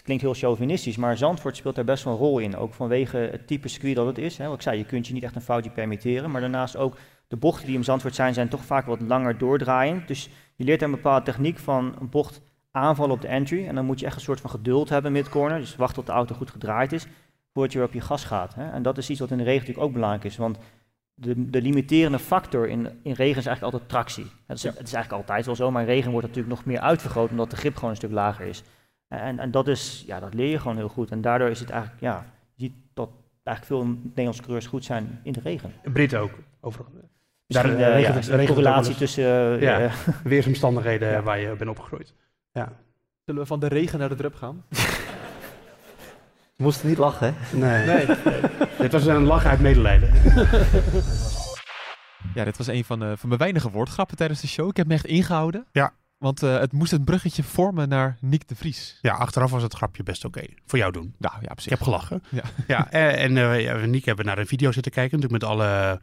[0.00, 2.56] het klinkt heel chauvinistisch, maar Zandvoort speelt daar best wel een rol in.
[2.56, 4.38] Ook vanwege het type circuit dat het is.
[4.38, 4.46] Hè.
[4.46, 6.30] Wat ik zei, je kunt je niet echt een foutje permitteren.
[6.30, 6.96] Maar daarnaast ook
[7.28, 10.08] de bochten die in Zandvoort zijn, zijn toch vaak wat langer doordraaiend.
[10.08, 13.66] Dus je leert daar een bepaalde techniek van een bocht aanvallen op de entry.
[13.66, 15.58] En dan moet je echt een soort van geduld hebben mid-corner.
[15.58, 17.06] Dus wachten tot de auto goed gedraaid is,
[17.52, 18.54] voordat je weer op je gas gaat.
[18.54, 18.70] Hè.
[18.70, 20.36] En dat is iets wat in de regen natuurlijk ook belangrijk is.
[20.36, 20.58] Want
[21.14, 24.26] de, de limiterende factor in, in regen is eigenlijk altijd tractie.
[24.46, 26.72] Het is, het is eigenlijk altijd wel zo, maar in regen wordt het natuurlijk nog
[26.72, 28.62] meer uitvergroot omdat de grip gewoon een stuk lager is.
[29.10, 31.10] En, en dat, is, ja, dat leer je gewoon heel goed.
[31.10, 33.10] En daardoor is het eigenlijk, ja, je ziet dat
[33.42, 35.72] eigenlijk veel Nederlandse coureurs goed zijn in de regen.
[35.92, 36.96] Britten ook, overigens.
[37.46, 39.60] Misschien Daar, regent ja, het- regent wel correlatie tussen...
[39.60, 39.90] Ja.
[40.24, 41.22] Weersomstandigheden Ja.
[41.22, 42.14] waar je bent opgegroeid.
[43.24, 44.64] Zullen we van de regen naar de drup gaan?
[46.56, 47.56] Je moest niet lachen, hè?
[47.56, 47.86] Nee.
[47.86, 48.16] Nee.
[48.78, 50.10] Dit was een lach uit medelijden.
[52.34, 54.68] Ja, dit was een van, eh, van mijn weinige woordgrappen tijdens de show.
[54.68, 55.66] Ik heb me echt ingehouden.
[55.72, 55.92] Ja.
[56.20, 58.98] Want eh, het moest een bruggetje vormen naar Nick de Vries.
[59.02, 60.42] Ja, achteraf was het grapje best oké.
[60.66, 61.14] Voor jou doen.
[61.18, 62.22] Nou ja, op Ik heb gelachen.
[62.28, 62.42] Ja.
[62.66, 65.18] ja eh, en ja, Nick hebben naar een video zitten kijken.
[65.20, 66.00] Natuurlijk met alle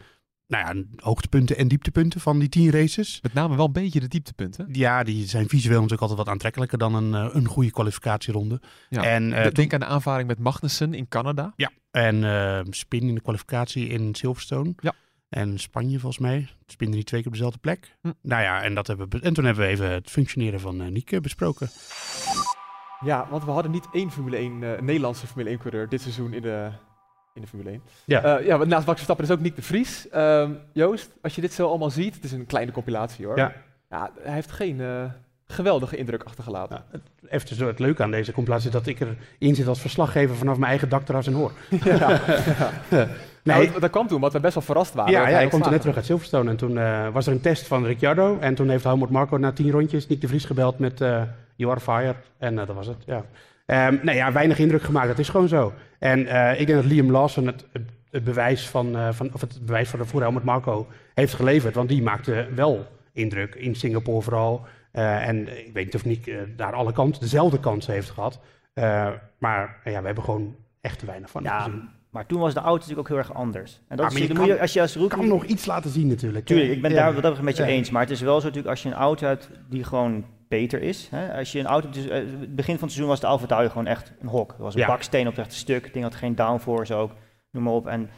[0.48, 3.20] nou ja, hoogtepunten en dieptepunten van die tien races.
[3.22, 4.68] Met name wel een beetje de dieptepunten.
[4.72, 8.62] Ja, die zijn visueel natuurlijk altijd wat aantrekkelijker dan een, een goede kwalificatieronde.
[8.90, 9.04] Ja.
[9.04, 11.54] En, De- Denk aan de aanvaring met Magnussen in Canada.
[11.56, 14.74] Ja, en spin in de kwalificatie in Silverstone.
[14.80, 14.94] Ja.
[15.30, 16.48] En Spanje volgens mij.
[16.66, 17.98] Spin niet twee keer op dezelfde plek.
[18.02, 18.12] Hm.
[18.22, 20.88] Nou ja, en, dat hebben we, en toen hebben we even het functioneren van eh
[20.88, 21.70] Niek eh, besproken.
[23.00, 26.34] Ja, want we hadden niet één Formule 1, eh, Nederlandse Formule 1 coureur dit seizoen
[26.34, 26.70] in de,
[27.34, 27.82] in de Formule 1.
[28.06, 28.24] Ja.
[28.24, 30.10] Eh, ja, naast Max Verstappen is ook Nick de Vries.
[30.10, 33.38] Ehm, Joost, als je dit zo allemaal ziet, het is een kleine compilatie hoor.
[33.38, 33.54] Ja.
[33.90, 35.04] Ja, hij heeft geen eh,
[35.48, 36.84] geweldige indruk achtergelaten.
[36.92, 40.36] Het, even zo het leuke aan deze compilatie is dat ik erin zit als verslaggever
[40.36, 41.52] vanaf mijn eigen dakterras en hoor.
[41.84, 42.22] Ja.
[43.48, 45.12] Nee, Nou, dat, dat kwam toen, omdat we best wel verrast waren.
[45.12, 46.50] ja, ja, komt er net terug uit Silverstone.
[46.50, 48.38] En toen eh, was er een test van Ricciardo.
[48.40, 51.22] En toen heeft Helmut Marco na tien rondjes Nick de Vries gebeld met eh
[51.56, 52.18] You are fired.
[52.38, 53.26] En eh, dat was het, ja.
[53.66, 55.08] Ehm, nee, ja, weinig indruk gemaakt.
[55.08, 55.74] Dat is gewoon zo.
[56.00, 57.82] En eh, ik denk dat Liam Lawson het, het,
[58.12, 61.76] het bewijs van, eh, van, of het bewijs voor, voor Helmut Marco heeft geleverd.
[61.76, 64.66] Want die maakte wel indruk in Singapore vooral.
[64.92, 68.40] Eh, en ik weet niet of Nick daar alle kansen, dezelfde kansen heeft gehad.
[68.74, 71.90] Eh, maar ja, we hebben gewoon echt te weinig van Ja, gezien.
[72.18, 73.82] Maar toen was de auto natuurlijk ook heel erg anders.
[73.88, 75.18] En dat maar is, je kan- als je als rookie...
[75.18, 76.46] kan nog iets laten zien natuurlijk.
[76.46, 77.70] Tuurlijk, ik ben daar wat dat betreft met je Ja.
[77.70, 77.90] eens.
[77.90, 81.08] Maar het is wel zo natuurlijk als je een auto hebt die gewoon beter is.
[81.12, 81.38] Hè?
[81.38, 83.70] Als je een auto, dus, eh, het begin van het seizoen was de Alfa Tauri
[83.70, 84.52] gewoon echt een hok.
[84.58, 84.88] Er was een Ja.
[84.88, 85.84] baksteen op het rechte stuk.
[85.84, 87.12] Het ding had geen downforce ook,
[87.52, 87.88] noem maar op.
[87.88, 88.10] En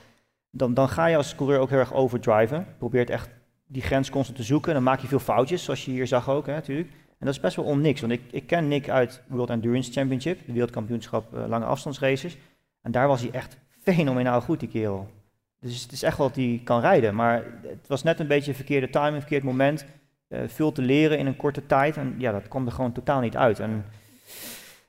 [0.51, 2.67] dan, dan ga je als coureur ook heel erg overdriven.
[2.77, 3.29] Probeert echt
[3.67, 4.73] die grens constant te zoeken.
[4.73, 6.89] Dan maak je veel foutjes, zoals je hier zag ook hè, natuurlijk.
[6.89, 10.39] En dat is best wel onniks, want ik, ik ken Nick uit World Endurance Championship,
[10.45, 12.37] de wereldkampioenschap eh, lange afstandsraces.
[12.81, 15.09] En daar was hij echt fenomenaal goed, die kerel.
[15.61, 17.15] Dus het is echt wel dat hij kan rijden.
[17.15, 19.85] Maar het was net een beetje een verkeerde timing, een verkeerd moment.
[20.27, 21.97] Eh, veel te leren in een korte tijd.
[21.97, 23.59] En ja, dat kwam er gewoon totaal niet uit.
[23.59, 23.85] En,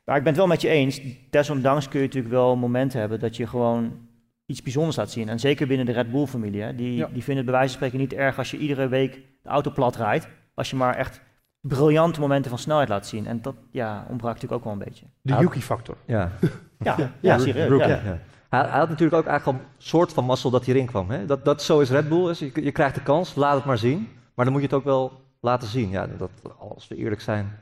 [0.05, 1.01] maar ik ben het wel met je eens.
[1.31, 4.09] Desondanks kun je natuurlijk wel momenten hebben dat je gewoon
[4.47, 5.29] iets bijzonders laat zien.
[5.29, 6.75] En zeker binnen de Red Bull-familie.
[6.75, 7.07] Die, Ja.
[7.13, 9.71] die vinden het bij wijze van spreken niet erg als je iedere week de auto
[9.71, 10.29] plat rijdt.
[10.55, 11.21] Als je maar echt
[11.61, 13.27] briljante momenten van snelheid laat zien.
[13.27, 15.05] En dat ja, ontbrak natuurlijk ook wel een beetje.
[15.23, 15.41] De Ja.
[15.41, 15.97] Yuki-factor.
[16.07, 16.31] Ja,
[16.79, 17.69] Ja, ja, serieus.
[17.69, 18.19] Rookie, ja.
[18.51, 21.11] Hij, had natuurlijk ook eigenlijk een soort van mazzel dat hij erin kwam.
[21.11, 21.27] Hè?
[21.27, 22.27] Dat, dat zo is Red Bull.
[22.27, 24.09] Dus je, je krijgt de kans, laat het maar zien.
[24.35, 25.91] Maar dan moet je het ook wel laten zien.
[25.91, 27.59] Ja, dat, als we eerlijk zijn,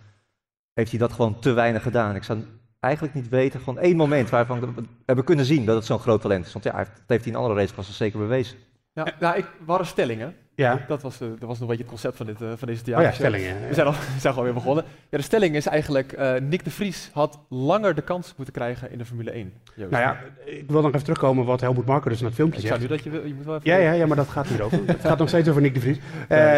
[0.74, 2.14] heeft hij dat gewoon te weinig gedaan.
[2.14, 2.44] Ik zou
[2.80, 6.20] eigenlijk niet weten, gewoon één moment waarvan we hebben kunnen zien dat het zo'n groot
[6.20, 6.52] talent is.
[6.52, 8.58] Want ja, dat heeft hij in andere raceklassen zeker bewezen.
[8.92, 10.34] Ja, ja ik, we hadden stellingen.
[10.58, 10.84] Ja.
[10.86, 12.96] Dat was, eh, dat was nog een beetje het concept van, dit, eh, van deze
[12.96, 13.68] Oh ja, stellingen.
[13.68, 14.84] We zijn, al, we zijn gewoon weer begonnen.
[15.08, 18.90] Ja, de stelling is eigenlijk, eh, Nick de Vries had langer de kans moeten krijgen
[18.90, 19.52] in de Formule 1.
[19.74, 19.90] Joost.
[19.90, 22.66] Nou ja, ik wil nog even terugkomen wat Helmut Marko dus in het filmpje ik
[22.66, 22.90] zou zegt.
[22.90, 23.70] nu dat je wil, je moet wel even...
[23.70, 24.78] Ja, ja, ja, maar dat gaat hier over.
[24.86, 25.98] Het gaat nog steeds over Nick de Vries.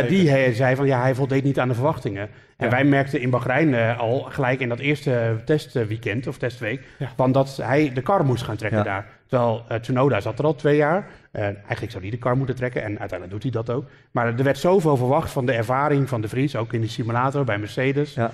[0.09, 2.29] Die zei van ja, hij voldeed niet aan de verwachtingen.
[2.61, 6.83] En wij merkten in Bahrein eh, al gelijk in dat eerste testweekend of testweek,
[7.17, 9.07] van dat hij de kar moest gaan trekken daar.
[9.27, 11.09] Terwijl eh, Tsunoda zat er al twee jaar.
[11.31, 13.85] Eh, eigenlijk zou hij de kar moeten trekken en uiteindelijk doet hij dat ook.
[14.11, 17.45] Maar er werd zoveel verwacht van de ervaring van de Vries, ook in de simulator
[17.45, 18.15] bij Mercedes.
[18.15, 18.31] Ja.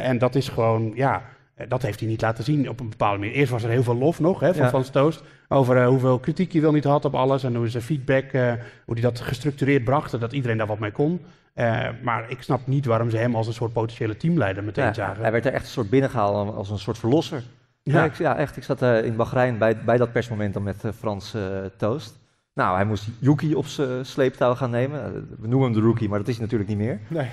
[0.00, 1.22] En dat is gewoon, ja,
[1.68, 3.34] dat heeft hij niet laten zien op een bepaalde manier.
[3.34, 4.70] Eerst was er heel veel lof nog hè, van Ja.
[4.70, 7.82] Van Stoost over eh, hoeveel kritiek hij wel niet had op alles en hoe zijn
[7.82, 8.52] feedback, eh,
[8.84, 11.20] hoe hij dat gestructureerd bracht, en dat iedereen daar wat mee kon.
[11.54, 14.92] Eh, maar ik snap niet waarom ze hem als een soort potentiële teamleider meteen Ja,
[14.94, 15.22] zagen.
[15.22, 17.42] hij werd er echt een soort binnengehaald als een soort verlosser.
[17.82, 18.04] Ja, Ja.
[18.04, 18.56] ik, ja echt.
[18.56, 21.42] Ik zat eh, in Bahrein bij, bij dat persmoment dan met eh, Frans eh,
[21.76, 22.18] Toost.
[22.54, 25.04] Nou, hij moest Yuki op zijn sleeptouw gaan nemen.
[25.04, 27.00] Eh, we noemen hem de rookie, maar dat is hij natuurlijk niet meer.
[27.08, 27.28] Nee.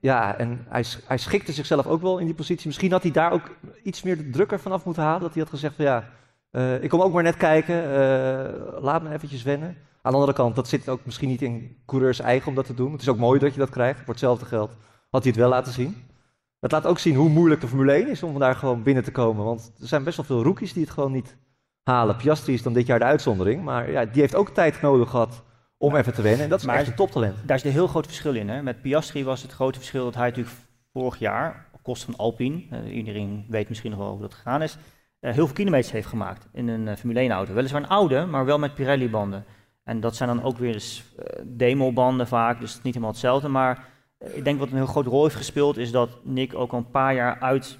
[0.00, 2.66] Ja, en hij, hij schikte zichzelf ook wel in die positie.
[2.66, 3.50] Misschien had hij daar ook
[3.82, 5.20] iets meer de druk ervan af moeten halen.
[5.20, 6.08] Dat hij had gezegd van ja,
[6.50, 7.82] eh, ik kom ook maar net kijken.
[7.82, 9.76] eh, laat me eventjes wennen.
[10.02, 12.74] Aan de andere kant, dat zit ook misschien niet in coureurs eigen om dat te
[12.74, 12.92] doen.
[12.92, 13.98] Het is ook mooi dat je dat krijgt.
[13.98, 14.76] Voor hetzelfde geld
[15.10, 15.96] had hij het wel laten zien.
[16.60, 19.12] Het laat ook zien hoe moeilijk de Formule 1 is om daar gewoon binnen te
[19.12, 19.44] komen.
[19.44, 21.36] Want er zijn best wel veel rookies die het gewoon niet
[21.82, 22.16] halen.
[22.16, 23.62] Piastri is dan dit jaar de uitzondering.
[23.62, 25.42] Maar ja, die heeft ook tijd nodig gehad
[25.78, 26.42] om even te wennen.
[26.42, 27.36] En dat is Maar- echt een toptalent.
[27.46, 28.48] Daar is een heel groot verschil in.
[28.48, 28.62] Hè?
[28.62, 30.56] Met Piastri was het grote verschil dat hij natuurlijk
[30.92, 34.62] vorig jaar, op kosten van Alpine, eh, iedereen weet misschien nog wel hoe dat gegaan
[34.62, 34.76] is,
[35.20, 37.54] eh, heel veel kilometers heeft gemaakt in een eh, Formule 1 auto.
[37.54, 39.44] Weliswaar een oude, maar wel met Pirelli banden.
[39.84, 41.04] En dat zijn dan ook weer eens
[41.44, 43.48] demo-banden vaak, dus het is niet helemaal hetzelfde.
[43.48, 43.84] Maar
[44.18, 46.90] ik denk wat een heel grote rol heeft gespeeld, is dat Nick ook al een
[46.90, 47.78] paar jaar uit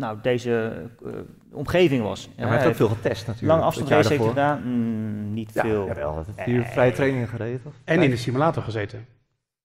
[0.00, 0.72] nou, deze
[1.04, 1.12] eh,
[1.52, 2.22] omgeving was.
[2.22, 3.46] Ja, maar hij heeft ook veel getest natuurlijk.
[3.46, 4.62] Lange jaar afstandsrace heeft hij gedaan?
[4.64, 5.86] Mm, niet Ja, veel.
[5.86, 6.14] jawel.
[6.14, 7.72] Dat heeft hier vrije trainingen gereden, toch?
[7.84, 9.06] En in de simulator gezeten.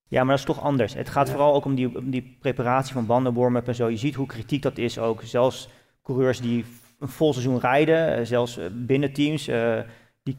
[0.08, 0.94] Ja, maar dat is toch anders.
[0.94, 3.90] Het gaat vooral ook om die, om die preparatie van banden, warm-up en zo.
[3.90, 5.22] Je ziet hoe kritiek dat is ook.
[5.24, 5.70] Zelfs
[6.04, 6.66] coureurs die
[7.00, 9.80] een vol seizoen rijden, eh, zelfs eh, binnen teams, eh,
[10.24, 10.36] die,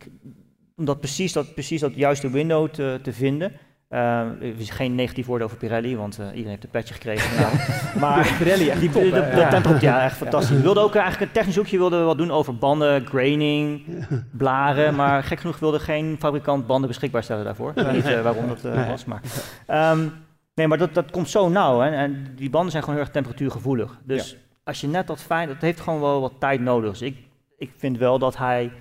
[0.76, 3.52] om dat precies, dat, precies dat juiste window te, te vinden.
[3.88, 7.50] Er is geen negatief woord over Pirelli, want eh, iedereen heeft een petje gekregen.
[8.00, 10.04] maar Pirelli echt die, top, de, de Ja.
[10.04, 10.56] echt fantastisch.
[10.56, 13.82] We wilden ook eigenlijk een technisch hoekje wilden we wat doen over banden, graining,
[14.32, 14.94] blaren.
[14.94, 17.70] Maar gek genoeg wilde geen fabrikant banden beschikbaar stellen daarvoor.
[17.70, 19.20] Ik weet niet eh, waarom dat eh, was, maar...
[19.66, 20.08] Ehm,
[20.54, 21.80] nee, maar dat, dat komt zo nauw.
[21.80, 21.90] Hè?
[21.90, 23.98] En die banden zijn gewoon heel erg temperatuurgevoelig.
[24.04, 25.48] Dus als je net dat fijn...
[25.48, 26.90] Dat heeft gewoon wel wat tijd nodig.
[26.90, 27.16] Dus ik,
[27.58, 28.72] ik vind wel dat hij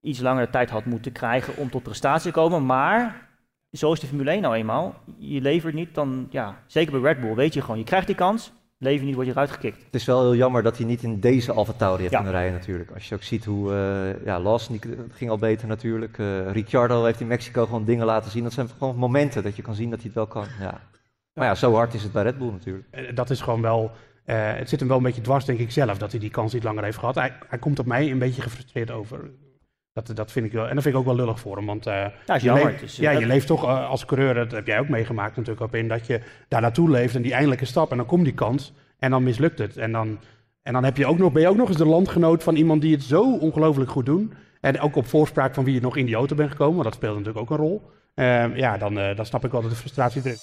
[0.00, 2.66] iets langer tijd had moeten krijgen om tot prestatie te komen.
[2.66, 3.22] Maar
[3.74, 4.94] zo is de Formule 1 nou eenmaal.
[5.18, 6.26] Je levert niet, dan...
[6.30, 7.78] Ja, zeker bij Red Bull weet je gewoon...
[7.78, 9.84] Je krijgt die kans, lever niet, word je eruit gekikt.
[9.84, 12.16] Het is wel heel jammer dat hij niet in deze Alfa Tauri heeft Ja.
[12.20, 12.90] kunnen rijden natuurlijk.
[12.90, 16.18] Als je ook ziet hoe, eh ja, Lawson die ging al beter natuurlijk.
[16.18, 18.42] Eh Ricciardo heeft in Mexico gewoon dingen laten zien.
[18.42, 20.46] Dat zijn gewoon momenten dat je kan zien dat hij het wel kan.
[20.60, 20.80] Ja.
[21.32, 23.16] Maar ja, zo hard is het bij Red Bull natuurlijk.
[23.16, 23.90] Dat is gewoon wel.
[24.24, 26.52] eh, het zit hem wel een beetje dwars, denk ik zelf, dat hij die kans
[26.52, 27.14] niet langer heeft gehad.
[27.14, 29.30] Hij, hij komt op mij een beetje gefrustreerd over.
[29.94, 31.66] Dat, dat vind ik wel, en dat vind ik ook wel lullig voor hem.
[31.66, 34.50] Want eh, Ja, je, leeft, Dus, ja, eh, je leeft toch eh, als coureur, dat
[34.50, 37.64] heb jij ook meegemaakt natuurlijk op in, dat je daar naartoe leeft en die eindelijke
[37.64, 39.76] stap en dan komt die kans en dan mislukt het.
[39.76, 40.18] En dan,
[40.62, 42.80] en dan heb je ook nog, ben je ook nog eens de landgenoot van iemand
[42.80, 44.32] die het zo ongelooflijk goed doet.
[44.60, 46.94] En ook op voorspraak van wie je nog in die auto bent gekomen, want dat
[46.94, 47.90] speelt natuurlijk ook een rol.
[48.14, 50.36] Eh, ja, dan, dan snap ik wel dat de frustratie erin.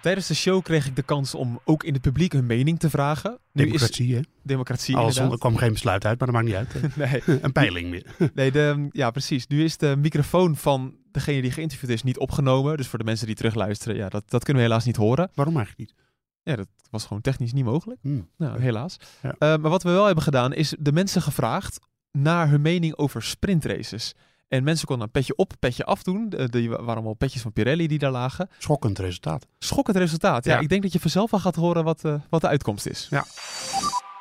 [0.00, 2.90] Tijdens de show kreeg ik de kans om ook in het publiek hun mening te
[2.90, 3.38] vragen.
[3.52, 4.20] Nu Democratie, hè?
[4.42, 5.32] democratie inderdaad.
[5.32, 6.96] er kwam geen besluit uit, maar dat maakt niet uit.
[6.96, 8.04] Nee, Een peiling meer.
[8.34, 9.46] nee de, ja, precies.
[9.46, 12.76] Nu is de microfoon van degene die geïnterviewd is niet opgenomen.
[12.76, 15.30] Dus voor de mensen die terugluisteren, ja, dat, dat kunnen we helaas niet horen.
[15.34, 16.06] Waarom eigenlijk niet?
[16.42, 18.00] Ja, dat was gewoon technisch niet mogelijk.
[18.02, 18.28] Hmm.
[18.36, 18.96] Nou, helaas.
[19.22, 19.34] Ja.
[19.38, 21.78] Eh, maar wat we wel hebben gedaan, is de mensen gevraagd
[22.12, 24.14] naar hun mening over sprintraces.
[24.48, 26.28] En mensen konden een petje op, petje af doen.
[26.28, 28.48] De, de, waren allemaal petjes van Pirelli die daar lagen.
[28.58, 29.46] Schokkend resultaat.
[29.58, 30.44] Schokkend resultaat.
[30.44, 30.60] Ja, Ja.
[30.60, 33.06] ik denk dat je vanzelf wel gaat horen wat, eh, wat de uitkomst is.
[33.10, 33.24] Ja.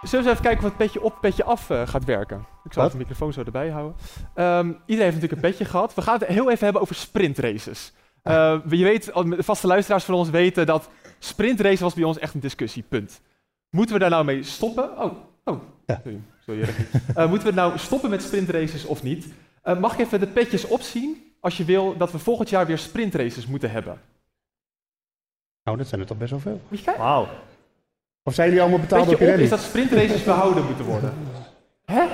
[0.01, 2.45] Zullen we eens even kijken wat petje op, petje af eh, gaat werken?
[2.63, 3.95] Ik zal de microfoon zo erbij houden.
[4.35, 5.93] Ehm, iedereen heeft natuurlijk een petje gehad.
[5.93, 7.93] We gaan het heel even hebben over sprintraces.
[8.23, 12.17] Eh, je weet, al- de vaste luisteraars van ons weten dat sprintrace was bij ons
[12.19, 13.21] echt een discussiepunt.
[13.69, 14.97] Moeten we daar nou mee stoppen?
[14.99, 15.13] Oh,
[15.43, 15.61] oh.
[15.85, 16.01] Ja.
[16.45, 16.67] Sorry.
[17.15, 19.27] Eh, moeten we nou stoppen met sprintraces of niet?
[19.67, 22.77] Eh, mag ik even de petjes opzien als je wil dat we volgend jaar weer
[22.77, 24.01] sprintraces moeten hebben?
[25.63, 26.61] Nou, dat zijn er toch best wel veel.
[26.67, 27.03] Moet je kijken?
[27.03, 27.27] Wauw.
[28.23, 29.43] Of zijn jullie allemaal betaald door Petje op Pirelli?
[29.43, 31.13] is dat sprintraces behouden moeten worden.
[31.85, 32.05] Hè?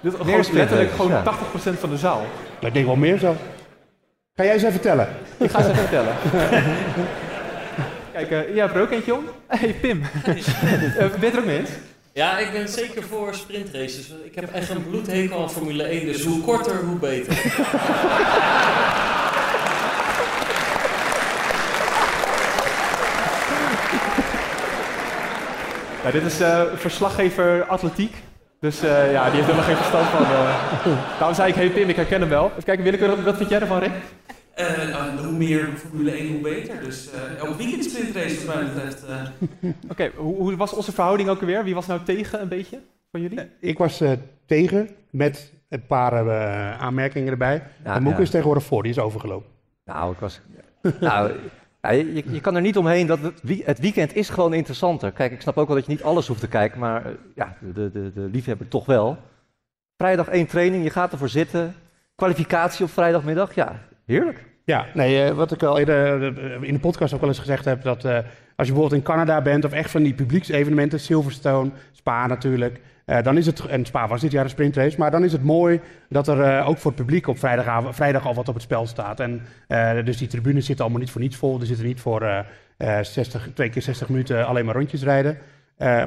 [0.00, 1.22] Dit is gewoon letterlijk gewoon ja.
[1.22, 2.24] 80% van de zaal.
[2.60, 3.36] Ik denk wel meer zo.
[4.34, 5.08] Ga jij eens even vertellen?
[5.36, 6.14] Ik ga ze even vertellen.
[8.12, 9.24] Kijk, eh, jij hebt er ook eentje om.
[9.46, 10.42] Hey Pim, ben je
[10.80, 11.70] het er ook mee eens?
[12.16, 14.08] Ja, ik ben zeker voor sprintraces.
[14.24, 17.34] Ik heb echt een bloedhekel aan Formule 1, dus hoe korter, hoe beter.
[26.04, 28.14] Ja, dit is eh, verslaggever atletiek.
[28.60, 30.22] Dus eh, ja, die heeft helemaal geen verstand van.
[30.22, 30.98] eh.
[31.18, 32.50] Daarom zei ik, hey Pim, ik herken hem wel.
[32.50, 33.92] Even kijken, willekeurig, wat vind jij ervan, Rick?
[34.56, 36.80] Eh, hoe meer Formule 1, hoe beter.
[36.84, 39.04] Dus eh elk weekend sprintrace wat mij betreft.
[39.06, 39.22] eh.
[39.90, 41.64] Oké, hoe, hoe was onze verhouding ook alweer?
[41.64, 42.80] Wie was nou tegen een beetje
[43.10, 43.40] van jullie?
[43.60, 44.12] Ik was eh,
[44.46, 47.62] tegen met een paar eh, aanmerkingen erbij.
[47.84, 48.24] Ja, en Moeke ja.
[48.24, 49.50] is tegenwoordig voor, die is overgelopen.
[49.84, 50.40] Nou, ik was.
[51.00, 51.32] nou,
[51.82, 55.12] ja, je, je kan er niet omheen dat het, wie- het weekend is gewoon interessanter.
[55.12, 57.02] Kijk, ik snap ook wel dat je niet alles hoeft te kijken, maar
[57.34, 59.18] ja, de, de, de liefhebber toch wel.
[59.96, 61.74] Vrijdag één training, je gaat ervoor zitten.
[62.14, 64.44] Kwalificatie op vrijdagmiddag, ja, heerlijk.
[64.64, 67.64] Ja, nee, eh, wat ik al eerder eh, in de podcast ook wel eens gezegd
[67.64, 68.14] heb, dat eh,
[68.56, 72.80] als je bijvoorbeeld in Canada bent of echt van die publieksevenementen, Silverstone, Spa natuurlijk,
[73.22, 75.80] dan is het, en Spa was dit jaar een sprintrace, maar dan is het mooi
[76.08, 79.20] dat er ook voor het publiek op vrijdagavond, vrijdag al wat op het spel staat.
[79.20, 79.42] En
[80.04, 82.22] dus die tribunes zitten allemaal niet voor niets vol, er zitten niet voor
[82.76, 85.38] eh, eh, 60, twee keer 60 minuten alleen maar rondjes rijden.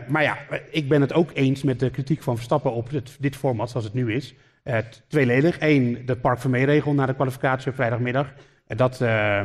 [0.08, 0.38] Maar ja,
[0.72, 2.90] ik ben het ook eens met de kritiek van Verstappen op
[3.20, 4.36] dit format zoals het nu is.
[4.70, 5.58] Eh, t- tweeledig.
[5.60, 8.34] Eén, de Park Vermeer-regel na de kwalificatie op vrijdagmiddag.
[8.68, 9.42] En dat, eh,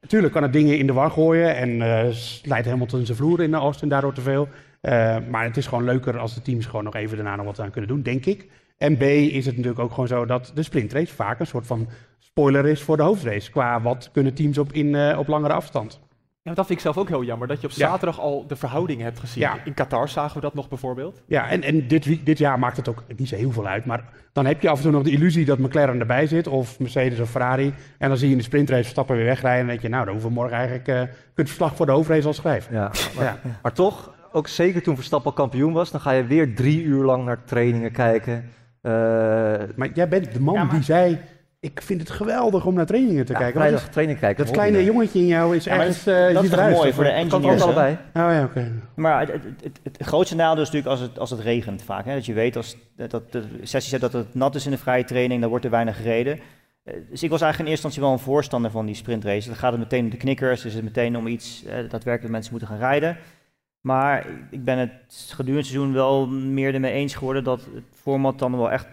[0.00, 3.50] natuurlijk kan het dingen in de war gooien en eh leidt Hamilton zijn vloer in
[3.50, 4.48] de Austin daardoor te veel.
[4.80, 7.60] Eh, maar het is gewoon leuker als de teams gewoon nog even daarna nog wat
[7.60, 8.46] aan kunnen doen, denk ik.
[8.78, 11.88] En B is het natuurlijk ook gewoon zo dat de sprintrace vaak een soort van
[12.18, 13.50] spoiler is voor de hoofdrace.
[13.50, 16.00] Qua wat kunnen teams op, in, eh, op langere afstand.
[16.48, 17.78] Ja, dat vind ik zelf ook heel jammer, dat je op Ja.
[17.88, 19.42] zaterdag al de verhouding hebt gezien.
[19.42, 19.56] Ja.
[19.64, 21.22] In Qatar zagen we dat nog bijvoorbeeld.
[21.26, 23.84] Ja, en, en dit, dit jaar maakt het ook niet zo heel veel uit.
[23.84, 26.46] Maar dan heb je af en toe nog de illusie dat McLaren erbij zit.
[26.46, 27.74] Of Mercedes of Ferrari.
[27.98, 29.60] En dan zie je in de sprintrace Verstappen weer wegrijden.
[29.60, 30.88] En dan denk je, nou, dan hoeven we morgen eigenlijk...
[30.88, 31.00] eh
[31.34, 32.74] kunt verslag voor de hoofdrace al schrijven.
[32.74, 33.38] Ja, maar, Ja.
[33.62, 37.24] maar toch, ook zeker toen Verstappen kampioen was, dan ga je weer drie uur lang
[37.24, 38.50] naar trainingen kijken.
[38.82, 38.92] Eh,
[39.76, 41.18] Maar jij bent de man Ja, maar- die zei...
[41.60, 43.60] Ik vind het geweldig om naar trainingen te ja, kijken.
[43.60, 44.44] Vrijdag is- training kijken.
[44.44, 46.04] dat kleine jongetje in jou is Ja, ergens...
[46.04, 47.52] dat, eh, is mooi voor de Kan engineers.
[47.54, 47.64] ook hè?
[47.64, 47.92] allebei.
[47.92, 48.72] Oh ja, oké.
[48.94, 52.04] Maar het, het, het, het grootste nadeel is natuurlijk als het, als het regent vaak.
[52.04, 52.14] Hè?
[52.14, 55.04] Dat je weet als dat, de sessie zegt dat het nat is in de vrije
[55.04, 56.38] training, dan wordt er weinig gereden.
[56.84, 59.48] Eh, Dus ik was eigenlijk in eerste instantie wel een voorstander van die sprintrace.
[59.48, 62.50] Dan gaat het meteen om de knikkers, dus het meteen om iets eh, daadwerkelijk mensen
[62.52, 63.16] moeten gaan rijden.
[63.80, 64.92] Maar ik ben het
[65.28, 68.86] gedurende het seizoen wel meer ermee eens geworden dat het format dan wel echt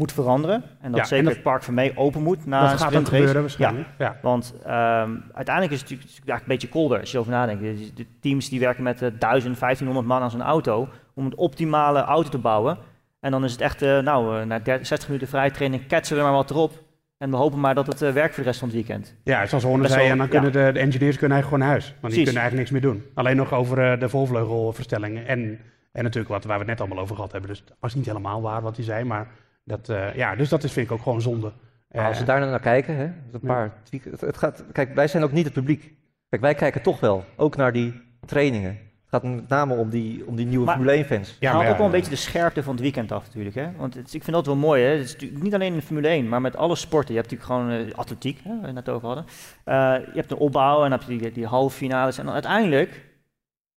[0.00, 0.62] moet veranderen.
[0.80, 2.78] En dat Ja, en zeker dat- het park van mee open moet na dat een
[2.78, 3.88] gaat gebeuren waarschijnlijk.
[3.98, 4.16] Ja.
[4.22, 7.62] Want ehm, uiteindelijk is het natuurlijk, een beetje kolder als je erover nadenkt.
[7.62, 11.36] De, de teams die werken met eh, 1000, 1500 man aan zo'n auto om een
[11.36, 12.78] optimale auto te bouwen.
[13.20, 16.16] En dan is het echt, eh, nou, eh, na 30, 60 minuten vrije training ketsen
[16.16, 16.72] we maar wat erop.
[17.18, 19.14] En we hopen maar dat het eh, werkt voor de rest van het weekend.
[19.24, 20.32] Ja, zoals Horner Best zei, wel- en dan ja.
[20.32, 21.94] kunnen de, de engineers kunnen eigenlijk gewoon naar huis.
[22.00, 23.04] Want die kunnen eigenlijk niks meer doen.
[23.14, 25.26] Alleen nog over eh, de volvleugelverstellingen.
[25.26, 25.58] En,
[25.92, 27.50] en natuurlijk wat waar we het net allemaal over gehad hebben.
[27.50, 29.04] Dus dat was niet helemaal waar wat hij zei.
[29.04, 29.26] Maar
[29.64, 31.52] dat, eh, ja, dus dat is, vind ik ook gewoon zonde.
[31.90, 34.64] Maar als we Eh, daar nou naar kijken, hè, een paar tweak- het, het gaat,
[34.72, 35.94] kijk, wij zijn ook niet het publiek.
[36.28, 38.70] Kijk, wij kijken toch wel, ook naar die trainingen.
[39.10, 41.36] Het gaat met name om die, om die nieuwe Maar- Formule 1-fans.
[41.40, 43.54] Ja, haalt ook wel een beetje de scherpte van het weekend af natuurlijk.
[43.54, 43.68] Hè?
[43.76, 44.82] Want het, ik vind dat wel mooi.
[44.82, 44.90] Hè?
[44.90, 47.14] Het is natuurlijk niet alleen in de Formule 1, maar met alle sporten.
[47.14, 49.24] Je hebt natuurlijk gewoon eh, atletiek, hè, waar we het net over hadden.
[49.64, 49.74] Eh,
[50.06, 52.18] je hebt een opbouw en dan heb je die, die halve finales.
[52.18, 53.04] En dan uiteindelijk,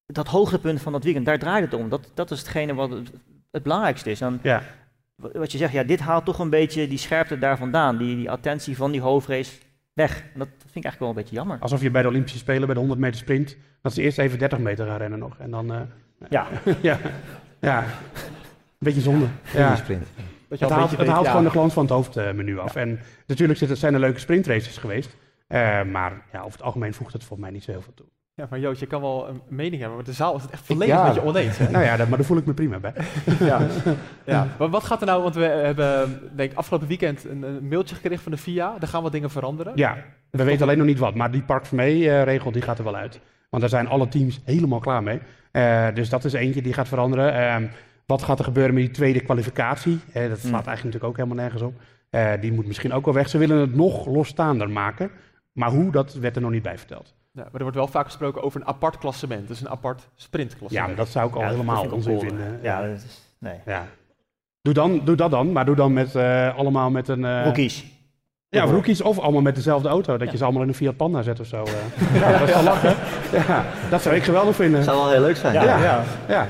[0.07, 1.89] dat hoogtepunt van dat weekend, daar draait het om.
[1.89, 3.11] Dat, dat is hetgene wat het,
[3.51, 4.19] het belangrijkste is.
[4.19, 4.63] Dan, Ja.
[5.23, 7.97] Wa- wat je zegt, ja, dit haalt toch een beetje die scherpte daar vandaan.
[7.97, 9.53] Die, die attentie van die hoofdrace
[9.93, 10.19] weg.
[10.33, 11.57] En dat vind ik eigenlijk wel een beetje jammer.
[11.61, 14.39] Alsof je bij de Olympische Spelen bij de 100 meter sprint, dat ze eerst even
[14.39, 15.39] 30 meter gaan rennen nog.
[15.39, 15.81] En dan, eh,
[16.29, 16.47] Ja,
[16.81, 16.99] ja,
[17.61, 17.85] ja, een
[18.79, 19.27] beetje zonde.
[19.53, 19.61] Ja.
[19.61, 19.69] Ja.
[19.69, 20.07] Dat sprint.
[20.17, 22.77] je Het haalt, beetje het haalt ja, gewoon de glans van het hoofdmenu af.
[22.77, 25.17] En natuurlijk zijn er leuke sprintraces geweest.
[25.47, 28.07] Eh, maar ja, over het algemeen voegt het volgens mij niet zo heel veel toe.
[28.35, 30.67] Ja, maar Joost, je kan wel een mening hebben, maar de zaal is het echt
[30.67, 31.07] volledig ja.
[31.07, 31.59] met je oneens.
[31.59, 31.71] Hè?
[31.71, 32.93] Nou ja, dat, maar daar voel ik me prima bij.
[33.41, 33.67] ja.
[34.27, 34.47] ja.
[34.59, 37.95] Maar wat gaat er nou, want we hebben denk ik afgelopen weekend een, een mailtje
[37.95, 39.73] gekregen van de FIA, er gaan wat dingen veranderen.
[39.77, 39.97] Ja,
[40.31, 41.15] we weten alleen nog niet wat.
[41.15, 43.21] Maar die Park mee regel die gaat er wel uit.
[43.51, 45.21] Want daar zijn alle teams helemaal klaar mee.
[45.53, 47.35] Eh, dus dat is eentje die gaat veranderen.
[47.35, 47.67] Ehm,
[48.07, 50.01] wat gaat er gebeuren met die tweede kwalificatie?
[50.13, 50.53] Eh, dat slaat Hmm.
[50.53, 51.75] eigenlijk natuurlijk ook helemaal nergens op.
[52.11, 53.29] Eh, die moet misschien ook wel weg.
[53.29, 55.11] Ze willen het nog losstaander maken.
[55.53, 57.15] Maar hoe, dat werd er nog niet bij verteld.
[57.33, 60.07] Ja, maar er wordt wel vaak gesproken over een apart klassement, dus een apart Ja,
[60.15, 60.87] sprintklassement.
[60.87, 62.59] maar dat zou ik al Ja, dat helemaal ik onzin vinden.
[62.63, 63.59] ja, dat is, nee.
[63.67, 63.87] Ja.
[64.63, 67.25] Doe, dan, doe dat dan, maar doe dan met eh, allemaal met een...
[67.25, 67.85] eh, Rookies.
[68.49, 70.17] Ja, of rookies of allemaal met dezelfde auto.
[70.17, 71.63] Dat je ze allemaal in een Fiat Panda zet of zo.
[71.65, 72.15] eh.
[72.21, 72.95] ja, dat is wel lachen.
[73.47, 74.85] Ja, dat zou ik geweldig vinden.
[74.85, 75.53] zou wel heel leuk zijn.
[75.55, 76.47] Ja, Ja.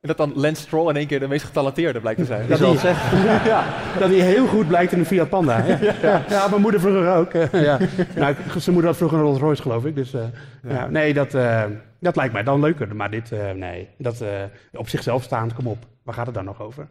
[0.00, 2.56] En dat dan Lance Stroll in één keer de meest getalenteerde blijkt te zijn.
[2.56, 3.18] Zal het zeggen.
[3.44, 3.64] ja,
[3.98, 5.64] dat hij heel goed blijkt in een Fiat Panda.
[5.66, 6.24] Ja, ja.
[6.28, 7.32] ja mijn moeder vroeger ook.
[7.52, 7.78] ja.
[8.16, 9.94] nou, zijn moeder had vroeger een Rolls Royce, geloof ik.
[9.94, 10.22] Dus eh,
[10.68, 10.86] ja.
[10.86, 11.64] nee, dat, eh,
[12.00, 12.96] dat lijkt mij dan leuker.
[12.96, 14.42] Maar dit, eh, nee, dat eh,
[14.72, 15.86] op zichzelf staand, kom op.
[16.02, 16.88] Waar gaat het dan nog over?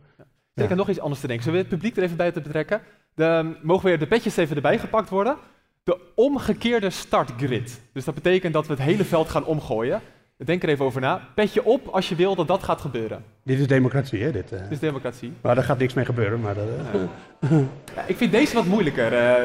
[0.54, 1.46] Ik heb nog iets anders te denken.
[1.46, 2.82] Zullen we het publiek er even bij te betrekken?
[3.16, 5.38] De, mogen weer de petjes even erbij gepakt worden?
[5.84, 7.82] De omgekeerde startgrid.
[7.94, 10.02] Dus dat betekent dat we het hele veld gaan omgooien.
[10.46, 11.22] Denk er even over na.
[11.36, 13.24] Petje op als je wil dat dat gaat gebeuren.
[13.44, 14.32] Dit is democratie, hè?
[14.32, 14.60] Dit, eh.
[14.62, 15.34] Dit is democratie.
[15.42, 16.40] Maar daar gaat niks mee gebeuren.
[16.40, 16.64] Maar dat,
[16.94, 17.50] eh.
[17.96, 19.14] Ja, ik vind deze wat moeilijker.
[19.14, 19.44] eh,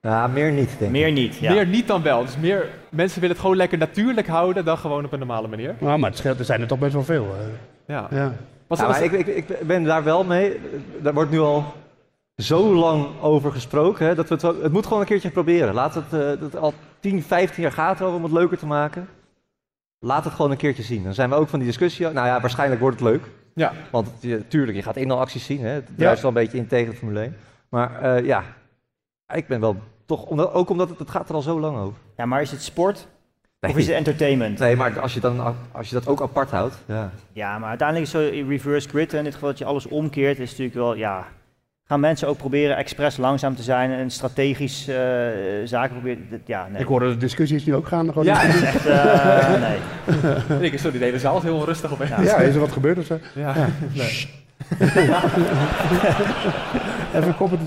[0.00, 0.90] Ja, meer niet, denk ik.
[0.90, 1.36] Meer niet.
[1.36, 1.52] Ja.
[1.52, 2.24] Meer niet dan wel.
[2.24, 5.74] Dus meer mensen willen het gewoon lekker natuurlijk houden dan gewoon op een normale manier.
[5.78, 7.34] Nou, maar het scheelt, er zijn er toch best wel veel.
[7.86, 8.06] Ja.
[8.10, 8.32] ja.
[8.66, 10.60] Was, Ja, was- maar ik, ik, ik ben daar wel mee.
[11.02, 11.64] Daar wordt nu al
[12.36, 14.06] zo lang over gesproken.
[14.06, 15.74] Hè, dat we het, wel- het moet gewoon een keertje proberen.
[15.74, 18.66] Laat het, eh, dat het al 10, 15 jaar gaat erover om het leuker te
[18.66, 19.08] maken.
[19.98, 21.04] Laat het gewoon een keertje zien.
[21.04, 22.08] Dan zijn we ook van die discussie.
[22.08, 23.22] Nou ja, waarschijnlijk wordt het leuk.
[23.54, 23.72] ja.
[23.90, 25.60] Want je, tuurlijk, je gaat in al acties zien.
[25.60, 25.68] Hè.
[25.68, 27.36] Het druist wel een beetje in tegen de Formule 1.
[27.68, 28.44] Maar eh, ja,
[29.34, 29.76] ik ben wel
[30.06, 31.98] toch, omdat, ook omdat het, het gaat er al zo lang over.
[32.16, 33.06] Ja, maar is het sport
[33.60, 34.58] Nee, of is het entertainment?
[34.58, 36.74] nee maar als je, dan, als je dat ook apart houdt.
[36.86, 37.10] Ja.
[37.32, 40.38] Ja, maar uiteindelijk is zo in reverse grid, in dit geval dat je alles omkeert,
[40.38, 41.26] is natuurlijk wel, ja...
[41.88, 44.96] Gaan mensen ook proberen expres langzaam te zijn en strategisch eh,
[45.64, 46.42] zaken proberen...
[46.46, 46.80] Ja, nee.
[46.80, 48.06] Ik hoorde de discussies nu ook gaan.
[48.06, 50.60] Gewoon Ja, Dat is echt, eh, nee.
[50.70, 52.20] ik, sorry, de hele zaal is heel onrustig op Ja.
[52.20, 53.18] ja, is er wat gebeurd of zo?
[53.34, 53.54] Ja.
[53.92, 54.28] Nee.
[57.14, 57.58] Even koppen.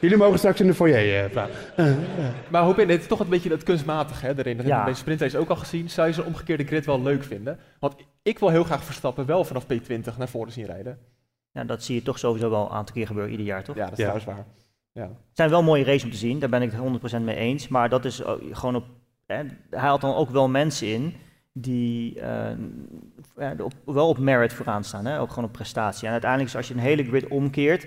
[0.00, 1.54] Jullie mogen straks in de foyer eh, praten.
[2.48, 4.56] Maar ben je, het is toch een beetje dat kunstmatige hè, erin.
[4.56, 4.72] Dat Ja.
[4.74, 5.90] hebben we bij de sprintrace ook al gezien.
[5.90, 7.58] Zou je zo'n omgekeerde grid wel leuk vinden?
[7.78, 10.98] Want ik wil heel graag Verstappen wel vanaf P20 naar voren zien rijden.
[11.52, 13.76] Ja, dat zie je toch sowieso wel een aantal keer gebeuren, ieder jaar toch?
[13.76, 14.12] Ja, dat is Ja.
[14.12, 14.46] trouwens waar.
[14.92, 15.02] Ja.
[15.08, 17.68] Het zijn wel mooie races om te zien, daar ben ik het 100% mee eens.
[17.68, 18.84] Maar dat is ook gewoon op.
[19.26, 19.34] Hè,
[19.70, 21.14] hij haalt dan ook wel mensen in
[21.52, 22.56] die eh,
[23.36, 26.06] ja, op, wel op merit vooraan staan, hè, ook gewoon op prestatie.
[26.06, 27.86] En uiteindelijk, als je een hele grid omkeert,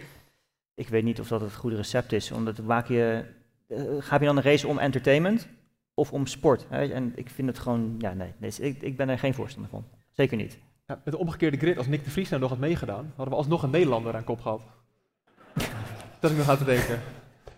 [0.76, 3.26] ik weet niet of dat het goede recept is, omdat maak je,
[3.68, 5.47] eh, ga je dan een race om entertainment
[5.93, 6.66] of om sport?
[6.70, 6.93] Hè?
[6.93, 9.86] En ik vind het gewoon, ja, nee, nee, ik, ik ben er geen voorstander van.
[10.11, 10.57] Zeker niet.
[10.93, 13.39] Ja, met de omgekeerde grid, als Nick de Vries nou nog had meegedaan, hadden we
[13.39, 14.61] alsnog een Nederlander aan kop gehad.
[16.19, 16.99] dat ik nog aan te denken.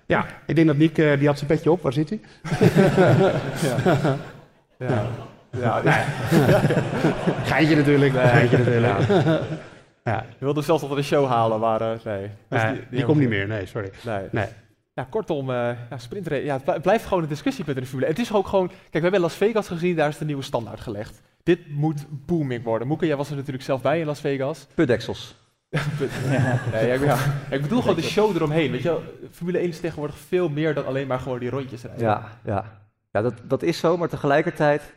[0.05, 1.81] Ja, ik denk dat Nick, eh, die had zijn petje op.
[1.81, 2.19] Waar zit hij?
[3.61, 3.77] Ja.
[4.77, 5.05] Ja.
[5.59, 6.03] Ja, ja.
[7.51, 8.13] Geintje natuurlijk.
[8.13, 9.07] Geintje natuurlijk.
[10.03, 10.25] Ja.
[10.39, 12.29] Je wilde zelfs wel een show halen, maar eh, nee.
[12.49, 13.47] Nee, die, komt niet meer.
[13.47, 13.89] Nee, sorry.
[14.05, 14.27] Nee.
[14.31, 14.47] Nee.
[14.93, 15.55] Ja, kortom, eh
[15.89, 18.15] ja, sprintrace, ja, het blij- blijft gewoon een discussiepunt in de Formule 1.
[18.17, 20.79] Het is ook gewoon, kijk, we hebben Las Vegas gezien, daar is de nieuwe standaard
[20.79, 21.21] gelegd.
[21.45, 22.87] Dit moet booming worden.
[22.87, 24.67] Moeke, jij was er natuurlijk zelf bij in Las Vegas.
[24.75, 25.35] Putdeksels.
[26.71, 27.17] Nee, ja, ja.
[27.49, 28.71] Ik bedoel gewoon de show eromheen.
[28.71, 29.03] Weet je, wel.
[29.31, 32.05] Formule 1 is tegenwoordig veel meer dan alleen maar gewoon die rondjes rijden.
[32.05, 32.81] Ja, ja.
[33.11, 34.93] ja dat, dat is zo, maar tegelijkertijd.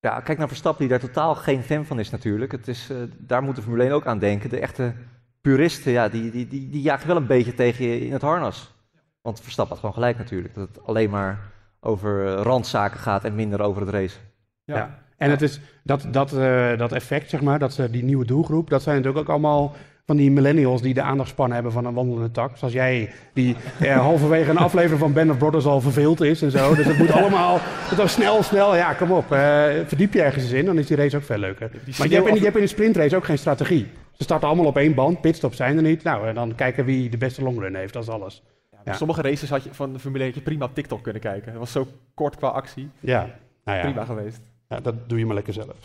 [0.00, 2.52] Ja, kijk naar Verstappen, die daar totaal geen fan van is natuurlijk.
[2.52, 4.50] Het is, eh, daar moet de Formule 1 ook aan denken.
[4.50, 4.94] De echte
[5.40, 8.74] puristen, ja, die, die, die, die jagen wel een beetje tegen je in het harnas.
[9.22, 10.54] Want Verstappen had gewoon gelijk natuurlijk.
[10.54, 11.38] Dat het alleen maar
[11.80, 14.18] over eh, randzaken gaat en minder over het race.
[14.64, 14.76] Ja.
[14.76, 15.04] Ja.
[15.16, 18.70] En het is dat, dat, eh, dat effect, zeg maar, dat ze die nieuwe doelgroep,
[18.70, 19.74] dat zijn natuurlijk ook allemaal
[20.06, 22.56] van die millennials die de aandachtspannen hebben van een wandelende tak.
[22.56, 26.50] Zoals jij, die eh, halverwege een aflevering van Band of Brothers al verveeld is en
[26.50, 26.74] zo.
[26.74, 28.76] Dus het moet allemaal het was snel, snel.
[28.76, 29.32] Ja, kom op.
[29.32, 31.70] eh, verdiep je ergens eens in, dan is die race ook veel leuker.
[31.98, 33.86] Maar je hebt, in, je hebt in een sprintrace ook geen strategie.
[34.12, 36.02] Ze starten allemaal op één band, pitstops zijn er niet.
[36.02, 38.42] Nou, en dan kijken wie de beste longrun heeft, dat is alles.
[38.84, 41.22] Ja, Sommige races had je, van de Formule 1 had je prima op TikTok kunnen
[41.22, 41.50] kijken.
[41.50, 42.90] Dat was zo kort qua actie.
[43.00, 43.26] Ja,
[43.64, 43.84] nou ja.
[43.84, 44.40] Prima geweest.
[44.68, 45.76] Ja, dat doe je maar lekker zelf.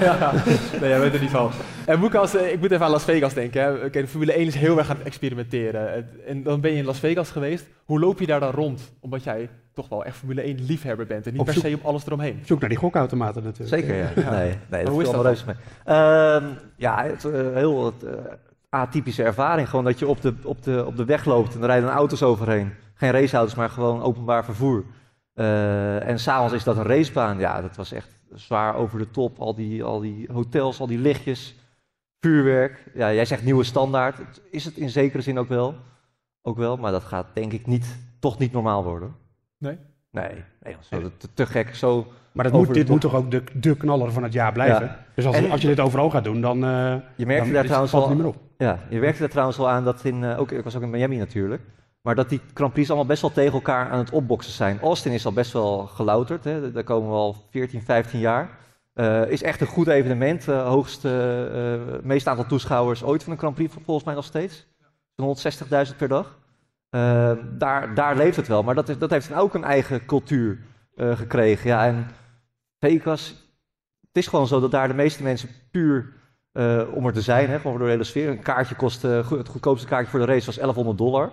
[0.00, 0.32] ja.
[0.80, 1.50] Nee, jij weet er niet van.
[1.86, 3.62] En ik, als, eh, ik moet even aan Las Vegas denken.
[3.62, 3.72] Hè.
[3.84, 6.08] Oké, de Formule 1 is heel erg aan het experimenteren.
[6.26, 7.66] En dan ben je in Las Vegas geweest.
[7.84, 8.92] Hoe loop je daar dan rond?
[9.00, 11.26] Omdat jij toch wel echt Formule 1 liefhebber bent.
[11.26, 12.40] En niet Op per zoek- se op alles eromheen.
[12.44, 13.82] Zoek naar die gokautomaten natuurlijk.
[13.82, 14.08] Zeker, ja.
[14.16, 14.30] Ja.
[14.30, 15.54] Nee, nee dat hoe is dat reuze mee.
[15.84, 16.44] Ehm,
[16.76, 18.12] ja, het, eh, heel het, eh,
[18.70, 19.68] atypische ervaring.
[19.68, 22.22] Gewoon dat je op de, op, de, op de weg loopt en er rijden auto's
[22.22, 22.72] overheen.
[22.94, 24.84] Geen raceauto's, maar gewoon openbaar vervoer.
[25.38, 27.38] Eh, en s'avonds is dat een racebaan.
[27.38, 29.38] Ja, dat was echt zwaar over de top.
[29.38, 31.54] Al die, al die hotels, al die lichtjes,
[32.20, 32.84] vuurwerk.
[32.94, 34.16] Ja, jij zegt nieuwe standaard.
[34.50, 35.74] Is het in zekere zin ook wel.
[36.42, 39.14] Ook wel, maar dat gaat denk ik niet, toch niet normaal worden.
[39.58, 39.78] Nee?
[40.10, 40.30] Nee,
[40.62, 41.74] nee zo, te, te gek.
[41.74, 42.88] Zo Maar dat moet, dit top.
[42.88, 44.84] moet toch ook de, de knaller van het jaar blijven?
[44.86, 45.04] Ja.
[45.14, 47.60] Dus als, En- als je dit overal gaat doen, dan, eh Je merkte dan daar
[47.62, 48.42] is- trouwens valt al, het niet meer op.
[48.58, 50.90] ja, je merkte daar trouwens al aan dat in, eh, ook, ik was ook in
[50.90, 51.62] Miami natuurlijk,
[52.00, 54.80] maar dat die Grand allemaal best wel tegen elkaar aan het opboksen zijn.
[54.80, 58.58] Austin is al best wel gelouterd, hè, daar komen we al 14, 15 jaar.
[58.98, 61.10] Eh, is echt een goed evenement, eh hoogste,
[61.52, 64.66] eh, meest aantal toeschouwers ooit van een Grand Prix volgens mij nog steeds.
[65.16, 66.38] Zo'n 160.000 per dag.
[67.58, 70.58] Daar, daar leeft het wel, maar dat, is, dat heeft ook een eigen cultuur
[70.96, 71.68] gekregen.
[71.68, 72.06] Ja, en
[72.80, 73.28] Vegas,
[74.00, 76.12] het is gewoon zo dat daar de meeste mensen puur
[76.92, 78.28] om er te zijn, hè, gewoon door de hele sfeer.
[78.28, 81.30] Een kaartje kost, het goedkoopste kaartje voor de race was 1100 dollar.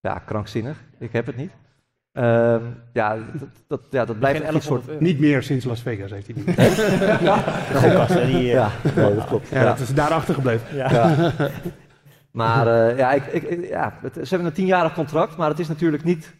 [0.00, 0.82] Ja, krankzinnig.
[0.98, 1.50] Ik heb het niet.
[2.12, 4.86] Ehm, ja, dat, dat, ja, dat blijft een soort...
[4.86, 5.02] 1100 euro.
[5.04, 6.46] Niet meer sinds Las Vegas heeft hij niet.
[6.46, 9.48] De die, eh, Ja, nee, dat klopt.
[9.48, 10.76] Ja, dat is daarachter gebleven.
[10.76, 11.32] Ja.
[12.30, 15.68] Maar eh, ja, ik, ik, ja het, ze hebben een tienjarig contract, maar het is
[15.68, 16.34] natuurlijk niet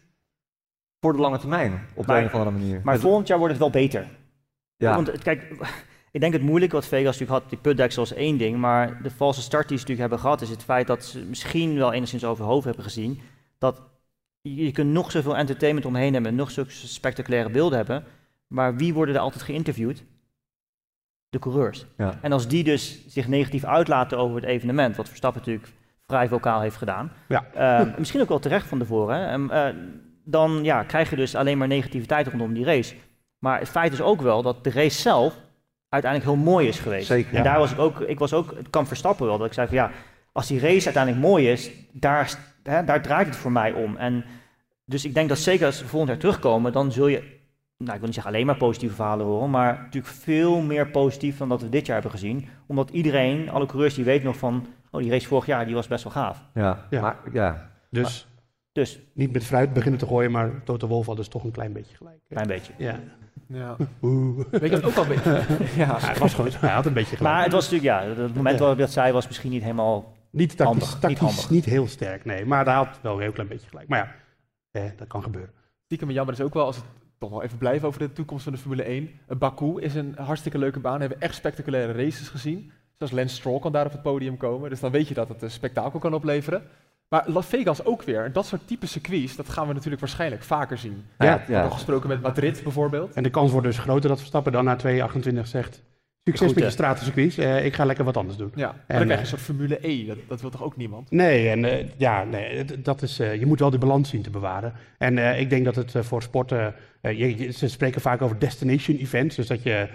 [1.01, 2.81] voor de lange termijn op Maar- een of andere manier.
[2.85, 4.07] Maar volgend jaar wordt het wel beter.
[4.77, 4.95] ja.
[4.95, 5.43] Want het- kijk,
[6.13, 9.11] ik denk het moeilijke wat Vegas natuurlijk had, die putdeksel is één ding, maar de
[9.11, 12.25] valse start die ze natuurlijk hebben gehad, is het feit dat ze misschien wel enigszins
[12.25, 13.21] over hoofd hebben gezien,
[13.61, 13.83] dat
[14.41, 18.05] je, kunt nog zoveel entertainment omheen hebben, nog zulke spectaculaire beelden hebben,
[18.47, 20.05] maar wie worden er altijd geïnterviewd?
[21.29, 21.87] De coureurs.
[21.97, 22.19] Ja.
[22.23, 25.73] En als die dus zich negatief uitlaten over het evenement, wat Verstappen natuurlijk
[26.07, 27.45] vrij vocaal heeft gedaan, Ja.
[27.55, 29.75] eh, misschien ook wel terecht van tevoren, eh,
[30.25, 32.95] dan ja, krijg je dus alleen maar negativiteit rondom die race.
[33.39, 35.37] Maar het feit is ook wel dat de race zelf
[35.89, 37.07] uiteindelijk heel mooi is geweest.
[37.07, 37.35] Zeker.
[37.37, 39.67] En daar was ik ook, ik was ook, het kan Verstappen wel, dat ik zei
[39.67, 39.91] van ja,
[40.33, 43.97] als die race uiteindelijk mooi is, daar, hè, daar draait het voor mij om.
[43.97, 44.25] En
[44.85, 47.19] dus ik denk dat zeker als ze volgend jaar terugkomen, dan zul je,
[47.79, 51.37] nou ik wil niet zeggen alleen maar positieve verhalen horen, maar natuurlijk veel meer positief
[51.39, 52.49] dan dat we dit jaar hebben gezien.
[52.67, 55.87] Omdat iedereen, alle coureurs die weten nog van, oh die race vorig jaar, die was
[55.89, 56.43] best wel gaaf.
[56.55, 57.01] Ja, Ja.
[57.01, 57.71] Maar, ja.
[57.91, 58.27] Dus
[58.73, 61.73] Dus, niet met fruit beginnen te gooien, maar Toto Wolff had dus toch een klein
[61.73, 62.19] beetje gelijk.
[62.29, 62.73] klein beetje.
[62.79, 62.99] Ja.
[63.49, 63.77] Ja.
[64.03, 64.45] Oeh.
[64.51, 65.31] Weet je wat ook wel een beetje...
[65.83, 65.87] ja.
[65.87, 67.35] Ja, het was gewoon, hij had een beetje gelijk.
[67.35, 68.61] Maar het was natuurlijk, ja, het moment Ja.
[68.61, 71.51] waarop ik dat zei was misschien niet helemaal niet tactisch, handig, niet handig.
[71.51, 72.45] niet heel sterk, nee.
[72.45, 73.89] Maar hij had wel een heel klein beetje gelijk.
[73.89, 75.53] Maar ja, eh, dat kan gebeuren.
[75.85, 76.85] Stiekem jammer is ook wel, als het
[77.19, 79.11] toch wel even blijven over de toekomst van de Formule 1.
[79.27, 80.95] Eh, Baku is een hartstikke leuke baan.
[80.95, 82.73] We hebben echt spectaculaire races gezien.
[82.99, 84.71] Zelfs Lance Stroll kan daar op het podium komen.
[84.71, 86.63] Dus dan weet je dat het een spektakel kan opleveren.
[87.09, 88.25] Maar Las Vegas ook weer.
[88.25, 91.05] En dat soort type circuits, dat gaan we natuurlijk waarschijnlijk vaker zien.
[91.19, 91.71] Ja, ja, We hebben ja.
[91.71, 93.15] gesproken met Madrid bijvoorbeeld.
[93.15, 95.83] En de kans wordt dus groter dat Verstappen dan na 2.28 zegt...
[96.25, 98.53] Succes Goed, met je stratencircuits, eh ik ga lekker wat anders doen.
[98.55, 100.07] Ja, maar En, dan krijg je eh, een soort Formule E.
[100.07, 101.11] Dat, dat wil toch ook niemand?
[101.11, 104.31] Nee, en eh, ja, nee, dat is, eh, je moet wel die balans zien te
[104.31, 104.73] bewaren.
[104.99, 108.39] En eh, ik denk dat het voor sporten, eh, je, je- ze spreken vaak over
[108.39, 109.89] destination events, dus dat je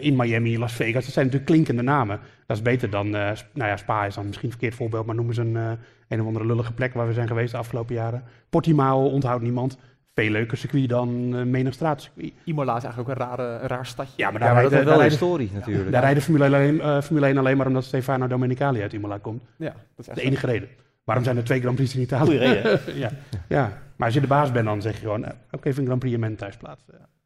[0.00, 2.20] in Miami, Las Vegas, dat zijn natuurlijk klinkende namen.
[2.46, 5.06] Dat is beter dan, eh, Sp- nou ja, Spa is dan misschien een verkeerd voorbeeld,
[5.06, 5.70] maar noemen ze een, eh,
[6.08, 8.22] een of andere lullige plek waar we zijn geweest de afgelopen jaren.
[8.50, 9.78] Portimao onthoudt niemand.
[10.18, 12.32] Veel leuker circuit dan uh, menig straatcircuit.
[12.44, 14.12] Imola is eigenlijk ook een, rare, een raar stadje.
[14.16, 15.90] Ja, maar Ja, daar maar dat rijden, wel historie natuurlijk.
[15.90, 19.18] daar rijden Formule 1, alleen, eh, Formule 1 alleen maar omdat Stefano Domenicali uit Imola
[19.18, 19.42] komt.
[19.56, 20.68] Ja, dat is echt de enige reden.
[21.04, 22.38] Waarom zijn er twee Grand Prix in Italië?
[22.38, 22.80] goede reden.
[23.04, 23.10] ja.
[23.48, 25.86] ja, maar als je de baas bent, dan zeg je gewoon, eh, ook even een
[25.86, 26.84] Grand Prix in mijn thuisplaats.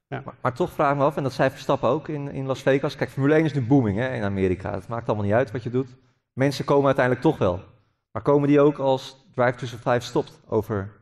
[0.09, 0.23] Ja.
[0.25, 2.63] Maar, maar toch vraag ik me af, en dat zei Verstappen ook in, in Las
[2.63, 2.97] Vegas.
[2.97, 4.75] Kijk, Formule 1 is nu booming hè, in Amerika.
[4.75, 5.97] Het maakt allemaal niet uit wat je doet.
[6.33, 7.61] Mensen komen uiteindelijk toch wel.
[8.11, 11.01] Maar komen die ook als Drive to Survive stopt over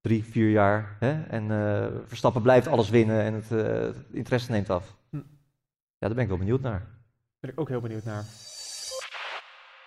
[0.00, 0.96] drie, vier jaar?
[0.98, 1.22] Hè?
[1.22, 4.96] En eh, Verstappen blijft alles winnen en het, eh, het interesse neemt af.
[5.10, 5.16] Hm.
[5.16, 5.22] Ja,
[5.98, 6.78] daar ben ik wel benieuwd naar.
[6.80, 8.24] Daar ben ik ook heel benieuwd naar.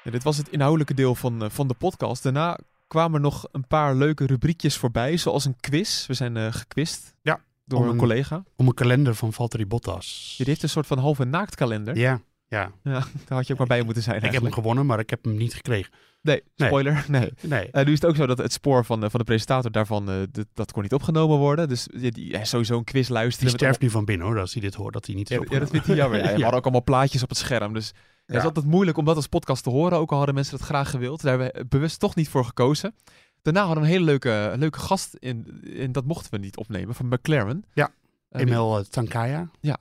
[0.03, 2.23] Ja, dit was het inhoudelijke deel van, eh, van de podcast.
[2.23, 2.57] Daarna
[2.87, 6.07] kwamen er nog een paar leuke rubriekjes voorbij, zoals een quiz.
[6.07, 8.43] We zijn eh gequist Ja, door om een een- collega.
[8.55, 10.33] Om een kalender van Valtteri Bottas.
[10.37, 11.97] Die heeft een soort van halve naaktkalender.
[11.97, 12.91] Ja, Ja, Ja,
[13.27, 15.23] daar had je ook maar bij moeten zijn ik heb hem gewonnen, maar ik heb
[15.23, 15.91] hem niet gekregen.
[16.23, 17.05] Nee, spoiler.
[17.09, 17.33] Nee.
[17.41, 17.71] Nee.
[17.71, 20.09] Eh, nu is het ook zo dat het spoor van, de- van de presentator daarvan,
[20.09, 21.67] eh, dat- dat kon niet opgenomen worden.
[21.69, 23.51] Dus die, sowieso een quiz Die luisteren.
[23.51, 25.43] met sterft nu van binnen hoor, als hij dit hoort, dat hij niet is Ja,
[25.49, 26.17] ja, dat vindt hij jammer.
[26.19, 27.73] Ja, we hadden ook allemaal plaatjes op het scherm.
[27.73, 27.93] Dus
[28.25, 29.97] het is altijd moeilijk om dat als podcast te horen.
[29.97, 31.21] Ook al hadden mensen dat graag gewild.
[31.21, 32.95] Daar hebben we bewust toch niet voor gekozen.
[33.41, 35.13] Daarna hadden we een hele leuke, leuke gast.
[35.19, 36.95] In, en dat mochten we niet opnemen.
[36.95, 37.63] Van McLaren.
[37.73, 37.91] Ja,
[38.29, 39.49] Eh, Emil Tankaya.
[39.59, 39.79] Ja.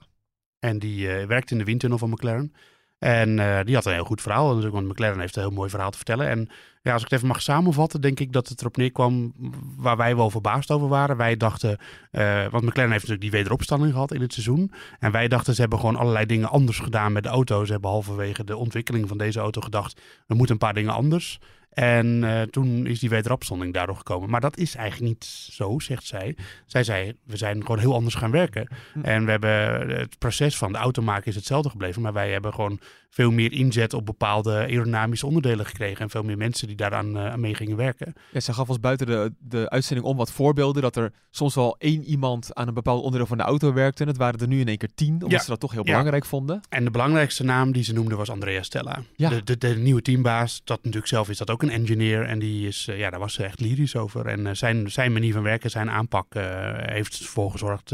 [0.59, 2.53] En die werkt in de windtunnel van McLaren.
[3.03, 4.61] En eh, die had een heel goed verhaal.
[4.71, 6.27] Want McLaren heeft een heel mooi verhaal te vertellen.
[6.27, 6.49] En
[6.81, 9.33] ja, als ik het even mag samenvatten, denk ik dat het erop neerkwam
[9.77, 11.17] waar wij wel verbaasd over waren.
[11.17, 11.77] Wij dachten,
[12.11, 14.71] eh, want McLaren heeft natuurlijk die wederopstanding gehad in het seizoen.
[14.99, 17.65] En wij dachten, ze hebben gewoon allerlei dingen anders gedaan met de auto.
[17.65, 21.39] Ze hebben halverwege de ontwikkeling van deze auto gedacht, er moeten een paar dingen anders.
[21.73, 24.29] En eh, toen is die wederopstanding daardoor gekomen.
[24.29, 26.35] Maar dat is eigenlijk niet zo, zegt zij.
[26.65, 28.67] Zij zei, we zijn gewoon heel anders gaan werken.
[28.93, 29.01] Hm.
[29.01, 32.01] En we hebben het proces van de auto maken is hetzelfde gebleven.
[32.01, 32.79] Maar wij hebben gewoon
[33.13, 36.01] veel meer inzet op bepaalde aerodynamische onderdelen gekregen.
[36.01, 38.13] En veel meer mensen die daaraan eh, aan mee gingen werken.
[38.31, 40.81] Ja, ze gaf ons buiten de, de uitzending om wat voorbeelden.
[40.81, 44.01] Dat er soms wel één iemand aan een bepaald onderdeel van de auto werkte.
[44.01, 45.13] En het waren er nu in één keer tien.
[45.13, 45.39] Omdat Ja.
[45.39, 46.61] ze dat toch heel belangrijk vonden.
[46.69, 48.99] En de belangrijkste naam die ze noemde was Andrea Stella.
[49.15, 49.29] Ja.
[49.29, 50.61] De, de, de nieuwe teambaas.
[50.63, 52.25] Dat natuurlijk zelf is dat ook een engineer.
[52.25, 54.25] En die is, eh, ja, daar was ze echt lyrisch over.
[54.25, 56.33] En eh, zijn, zijn manier van werken, zijn aanpak
[56.75, 57.91] heeft ervoor gezorgd,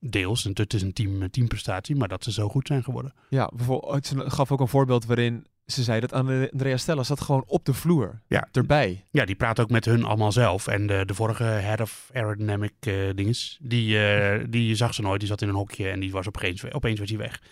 [0.00, 0.44] deels.
[0.44, 3.14] En het is een team, teamprestatie, maar dat ze zo goed zijn geworden.
[3.28, 7.44] Ja, bijvoorbeeld, ze gaf ook een voorbeeld waarin ze zei dat Andrea Stella zat gewoon
[7.46, 8.20] op de vloer.
[8.26, 8.48] Ja.
[8.52, 9.04] Erbij.
[9.10, 10.66] Ja, die praat ook met hun allemaal zelf.
[10.66, 15.20] En de, de vorige head of aerodynamic eh dinges, die, eh, die zag ze nooit.
[15.20, 17.42] Die zat in een hokje en die was opeens, opeens was hij weg.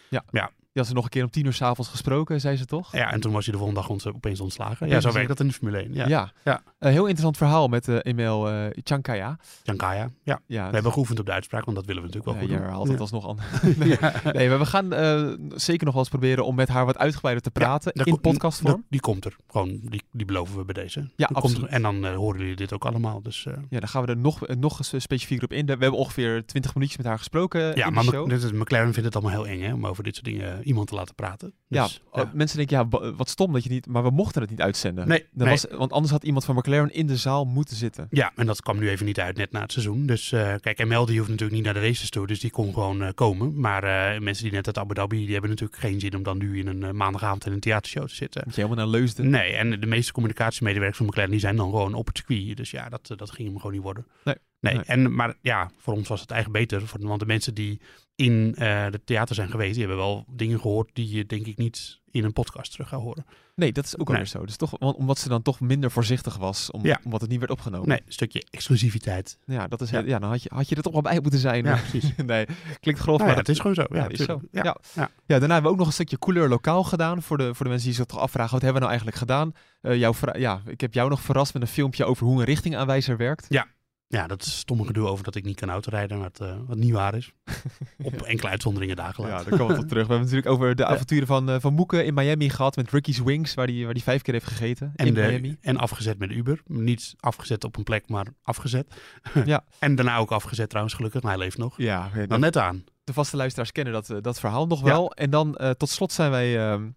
[0.70, 2.93] Die had ze nog een keer om tien uur s'avonds gesproken, zei ze toch?
[2.93, 4.87] Ja, en toen was hij de volgende dag ont- opeens ontslagen.
[4.87, 5.95] Ja, Ja, zo dus- werkt dat in de Formule 1.
[5.95, 6.33] Ja, Ja.
[6.45, 6.63] Ja.
[6.79, 9.39] Een heel interessant verhaal met eh Emil eh Chankaya.
[9.63, 10.11] Jankaya.
[10.23, 12.49] Ja, Ja, we hebben geoefend op de uitspraak, want dat willen we natuurlijk wel ja,
[12.49, 12.65] goed je doen.
[12.67, 13.39] herhaalt het alsnog aan.
[13.79, 13.97] nee,
[14.33, 17.43] nee, maar we gaan eh, zeker nog wel eens proberen om met haar wat uitgebreider
[17.45, 18.85] te praten in podcastvorm.
[18.89, 19.37] die komt er.
[19.51, 21.11] Gewoon, die, die beloven we bij deze.
[21.17, 21.63] Ja, absoluut.
[21.63, 21.69] er.
[21.69, 23.23] En dan eh, horen jullie dit ook allemaal.
[23.23, 25.65] Dus, eh, Ja, dan gaan we er nog, eh, nog eh, specifieker op in.
[25.67, 28.11] We hebben ongeveer 20 minuutjes met haar gesproken ja, in maar de
[28.41, 28.53] show.
[28.53, 30.95] McLaren vindt het allemaal heel eng hè, om over dit soort dingen eh, iemand te
[30.95, 31.53] laten praten.
[31.69, 33.87] Ja, Dus, eh, mensen denken, ja, wa- wat stom dat je niet...
[33.87, 35.09] Maar we mochten het niet uitzenden.
[35.09, 35.49] Nee, Dat nee.
[35.49, 38.07] Was, want anders had iemand van McLaren in de zaal moeten zitten.
[38.11, 40.07] Ja, en dat kwam nu even niet uit net na het seizoen.
[40.07, 42.73] Dus eh, kijk, ML die hoeft natuurlijk niet naar de races toe, dus die kon
[42.75, 43.61] gewoon eh, komen.
[43.61, 43.85] Maar
[44.15, 46.59] eh, mensen die net uit Abu Dhabi, die hebben natuurlijk geen zin om dan nu
[46.59, 48.43] in een eh, maandagavond in een theatershow te zitten.
[48.45, 49.31] Moet je helemaal naar Leusden.
[49.31, 52.57] Nee, en de meeste communicatiemedewerkers van McLaren die zijn dan gewoon op het circuit.
[52.57, 54.07] Dus ja, dat, eh, dat ging hem gewoon niet worden.
[54.25, 54.35] Nee.
[54.61, 54.85] Nee, Nee.
[54.85, 56.87] En, maar ja, voor ons was het eigenlijk beter.
[56.87, 57.81] voor- Want de mensen die
[58.15, 61.57] in eh de theater zijn geweest, die hebben wel dingen gehoord die je denk ik
[61.57, 63.25] niet in een podcast terug gaat horen.
[63.55, 64.17] Nee, dat is ook Nee.
[64.17, 64.45] alweer zo.
[64.47, 67.01] Dus toch, want, omdat ze dan toch minder voorzichtig was, om, Ja.
[67.05, 67.89] omdat het niet werd opgenomen.
[67.89, 69.39] Nee, een stukje exclusiviteit.
[69.45, 69.99] Ja, dat is, Ja.
[70.01, 70.19] ja.
[70.19, 71.65] dan had je, had je er toch wel bij moeten zijn.
[71.65, 72.13] Ja, precies.
[72.27, 72.47] nee,
[72.81, 73.85] klinkt grof, Nou maar ja, het is gewoon zo.
[73.89, 74.41] Ja, is zo.
[74.53, 74.77] Ja.
[74.95, 75.11] Ja.
[75.27, 77.23] Daarna hebben we ook nog een stukje couleur lokaal gedaan.
[77.23, 79.53] Voor de, voor de mensen die zich toch afvragen, wat hebben we nou eigenlijk gedaan?
[79.81, 83.17] Eh, jouw ja, ik heb jou nog verrast met een filmpje over hoe een richtingaanwijzer
[83.17, 83.47] werkt.
[83.49, 83.67] Ja,
[84.11, 87.15] dat is stomme gedoe over dat ik niet kan autorijden, wat, eh, wat niet waar
[87.15, 87.33] is.
[88.03, 89.51] Op enkele uitzonderingen dagen Ja, later.
[89.51, 90.07] daar komen we op terug.
[90.07, 93.19] We hebben natuurlijk over de avonturen van, eh, van Moeke in Miami gehad met Ricky's
[93.19, 95.57] Wings, waar die, waar die vijf keer heeft gegeten En, in de- Miami.
[95.61, 96.61] en afgezet met Uber.
[96.67, 98.95] Niet afgezet op een plek, maar afgezet.
[99.45, 99.65] Ja.
[99.79, 101.23] en daarna ook afgezet trouwens, gelukkig.
[101.23, 101.75] Maar hij leeft nog.
[101.77, 102.85] Ja, Dan net aan.
[103.05, 104.85] de vaste luisteraars kennen dat, eh, dat verhaal nog Ja.
[104.87, 105.13] wel.
[105.13, 106.89] En dan eh, tot slot zijn wij ehm,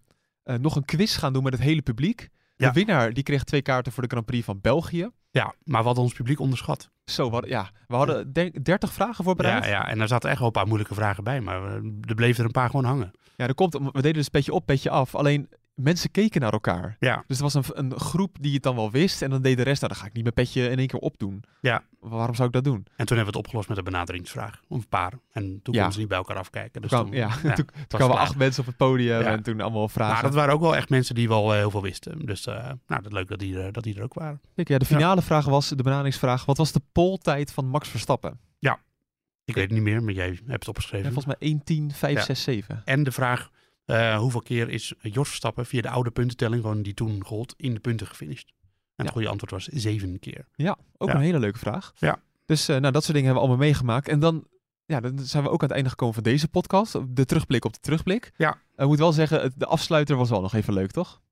[0.42, 2.28] eh, nog een quiz gaan doen met het hele publiek.
[2.56, 2.72] De Ja.
[2.72, 5.10] winnaar die kreeg twee kaarten voor de Grand Prix van België.
[5.34, 6.90] Ja, maar hadden ons publiek onderschat.
[7.04, 9.64] Zo, we hadden, ja, we hadden denk, 30 vragen voorbereid.
[9.64, 11.40] Ja, ja, en daar zaten echt wel een paar moeilijke vragen bij.
[11.40, 13.10] Maar eh, er bleven er een paar gewoon hangen.
[13.36, 15.14] Ja, er komt, we deden dus een beetje op, beetje af.
[15.14, 16.96] Alleen mensen keken naar elkaar.
[16.98, 19.22] Ja, Dus er was een, een groep die het dan wel wist.
[19.22, 21.00] En dan deed de rest, nou, dan ga ik niet mijn petje in één keer
[21.00, 21.44] opdoen.
[21.60, 21.82] Ja.
[22.00, 22.74] Waarom zou ik dat doen?
[22.96, 24.60] en toen hebben we het opgelost met een benaderingsvraag.
[24.68, 25.12] Een paar.
[25.32, 25.80] En toen Ja.
[25.80, 26.82] konden ze niet bij elkaar afkijken.
[26.82, 29.26] Dus Toen ja, ja, toen, het toen kwamen acht mensen op het podium Ja.
[29.26, 30.12] en toen allemaal vragen.
[30.14, 32.26] Maar dat waren ook wel echt mensen die wel eh, heel veel wisten.
[32.26, 34.40] Dus eh, nou, dat leuk dat die, er- dat die er ook waren.
[34.54, 38.38] Kijk, ja, de finale vraag was, de benaderingsvraag, wat was de poltijd van Max Verstappen?
[39.46, 41.12] Ik weet het niet meer, maar jij hebt het Ja, opgeschreven.
[41.12, 42.22] volgens mij 1, 10, 5, Ja.
[42.24, 42.82] 6, 7.
[42.84, 43.50] En de vraag,
[43.84, 47.74] eh, hoeveel keer is Jos Verstappen via de oude puntentelling, gewoon die toen gold, in
[47.74, 48.48] de punten gefinished?
[48.48, 48.54] En
[48.96, 49.04] Ja.
[49.04, 50.46] het goede antwoord was zeven keer.
[50.54, 51.14] Ja, ook Ja.
[51.14, 51.92] een hele leuke vraag.
[51.96, 52.18] Ja.
[52.46, 54.08] Dus eh, nou, dat soort dingen hebben we allemaal meegemaakt.
[54.08, 54.46] En dan,
[54.86, 56.96] ja, dan zijn we ook aan het einde gekomen van deze podcast.
[57.16, 58.32] De terugblik op de terugblik.
[58.36, 58.58] Ja.
[58.76, 61.22] Ik moet wel zeggen, de afsluiter was wel nog even leuk, toch?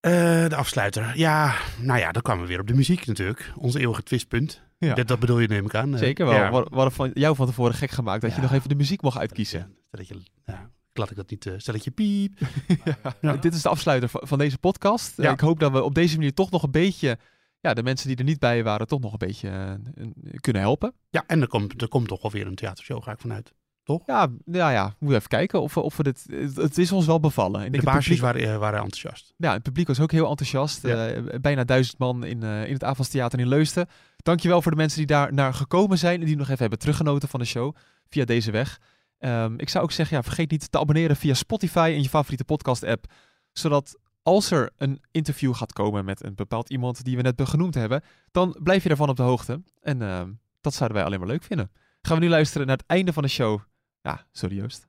[0.00, 0.12] Eh,
[0.48, 1.12] de afsluiter.
[1.18, 3.52] Ja, nou ja, dan kwamen we weer op de muziek natuurlijk.
[3.56, 4.62] Ons eeuwige twistpunt.
[4.78, 4.94] Ja.
[4.94, 5.92] Dat, dat bedoel je, neem ik aan.
[5.92, 6.34] Eh, Zeker wel.
[6.34, 6.50] ja.
[6.52, 9.02] We we hadden van jou van tevoren gek gemaakt dat je nog even de muziek
[9.02, 9.58] mocht uitkiezen.
[9.58, 10.14] Ja, Stelletje,
[10.46, 12.38] ja, laat ik dat niet, eh stelletje piep.
[13.20, 13.36] Ja.
[13.36, 15.12] Dit is de afsluiter van, van deze podcast.
[15.16, 15.32] Ja.
[15.32, 17.18] Ik hoop dat we op deze manier toch nog een beetje,
[17.60, 20.06] ja, de mensen die er niet bij waren, toch nog een beetje eh,
[20.40, 20.92] kunnen helpen.
[21.10, 23.52] Ja, en er komt, er komt toch wel weer een theatershow, ga ik vanuit.
[23.82, 24.02] toch?
[24.06, 26.24] Ja, ja, ja, moet even kijken of, we- of we dit...
[26.30, 27.64] Het, het is ons wel bevallen.
[27.64, 29.34] Ik De baasjes publiek, waren, eh, waren enthousiast.
[29.36, 30.82] ja, het publiek was ook heel enthousiast.
[30.82, 31.08] Ja.
[31.08, 33.86] Eh, bijna duizend man in, eh, in het Avondstheater in Leusden.
[34.16, 37.28] Dankjewel voor de mensen die daar naar gekomen zijn en die nog even hebben teruggenoten
[37.28, 37.74] van de show
[38.08, 38.78] via deze weg.
[39.18, 42.44] Ehm, ik zou ook zeggen, ja, vergeet niet te abonneren via Spotify en je favoriete
[42.44, 43.12] podcast-app,
[43.52, 47.74] zodat als er een interview gaat komen met een bepaald iemand die we net genoemd
[47.74, 49.62] hebben, dan blijf je daarvan op de hoogte.
[49.80, 51.70] En ehm, dat zouden wij alleen maar leuk vinden.
[52.02, 53.60] Gaan we nu luisteren naar het einde van de show.
[54.02, 54.86] Ja, sorry Joost.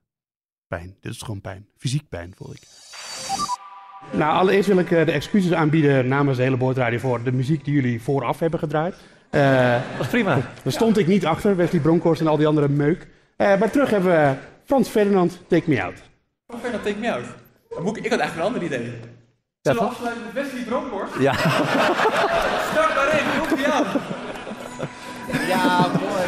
[0.68, 0.98] Pijn.
[1.00, 1.68] Dit is gewoon pijn.
[1.78, 2.62] Fysiek pijn, voel ik.
[4.12, 7.66] Nou, allereerst wil ik eh, de excuses aanbieden namens de hele boordradio voor de muziek
[7.66, 8.96] die jullie vooraf hebben gedraaid.
[9.30, 10.36] Eh, Dat is prima.
[10.64, 13.08] daar stond ik niet achter, Wesley Bronkhorst en al die andere meuk.
[13.40, 14.36] Eh, maar terug hebben we
[14.66, 15.94] Frans Ferdinand, Take Me Out.
[16.48, 17.26] Ferdinand, take me out.
[17.98, 18.94] ik, ik had eigenlijk een ander idee.
[19.62, 19.90] Ja, toch?
[19.90, 21.14] afsluiten met Wesley Bronkhorst?
[21.20, 21.34] Ja.
[22.72, 23.86] Start maar in, komt ie aan.
[25.48, 26.28] ja, mooi.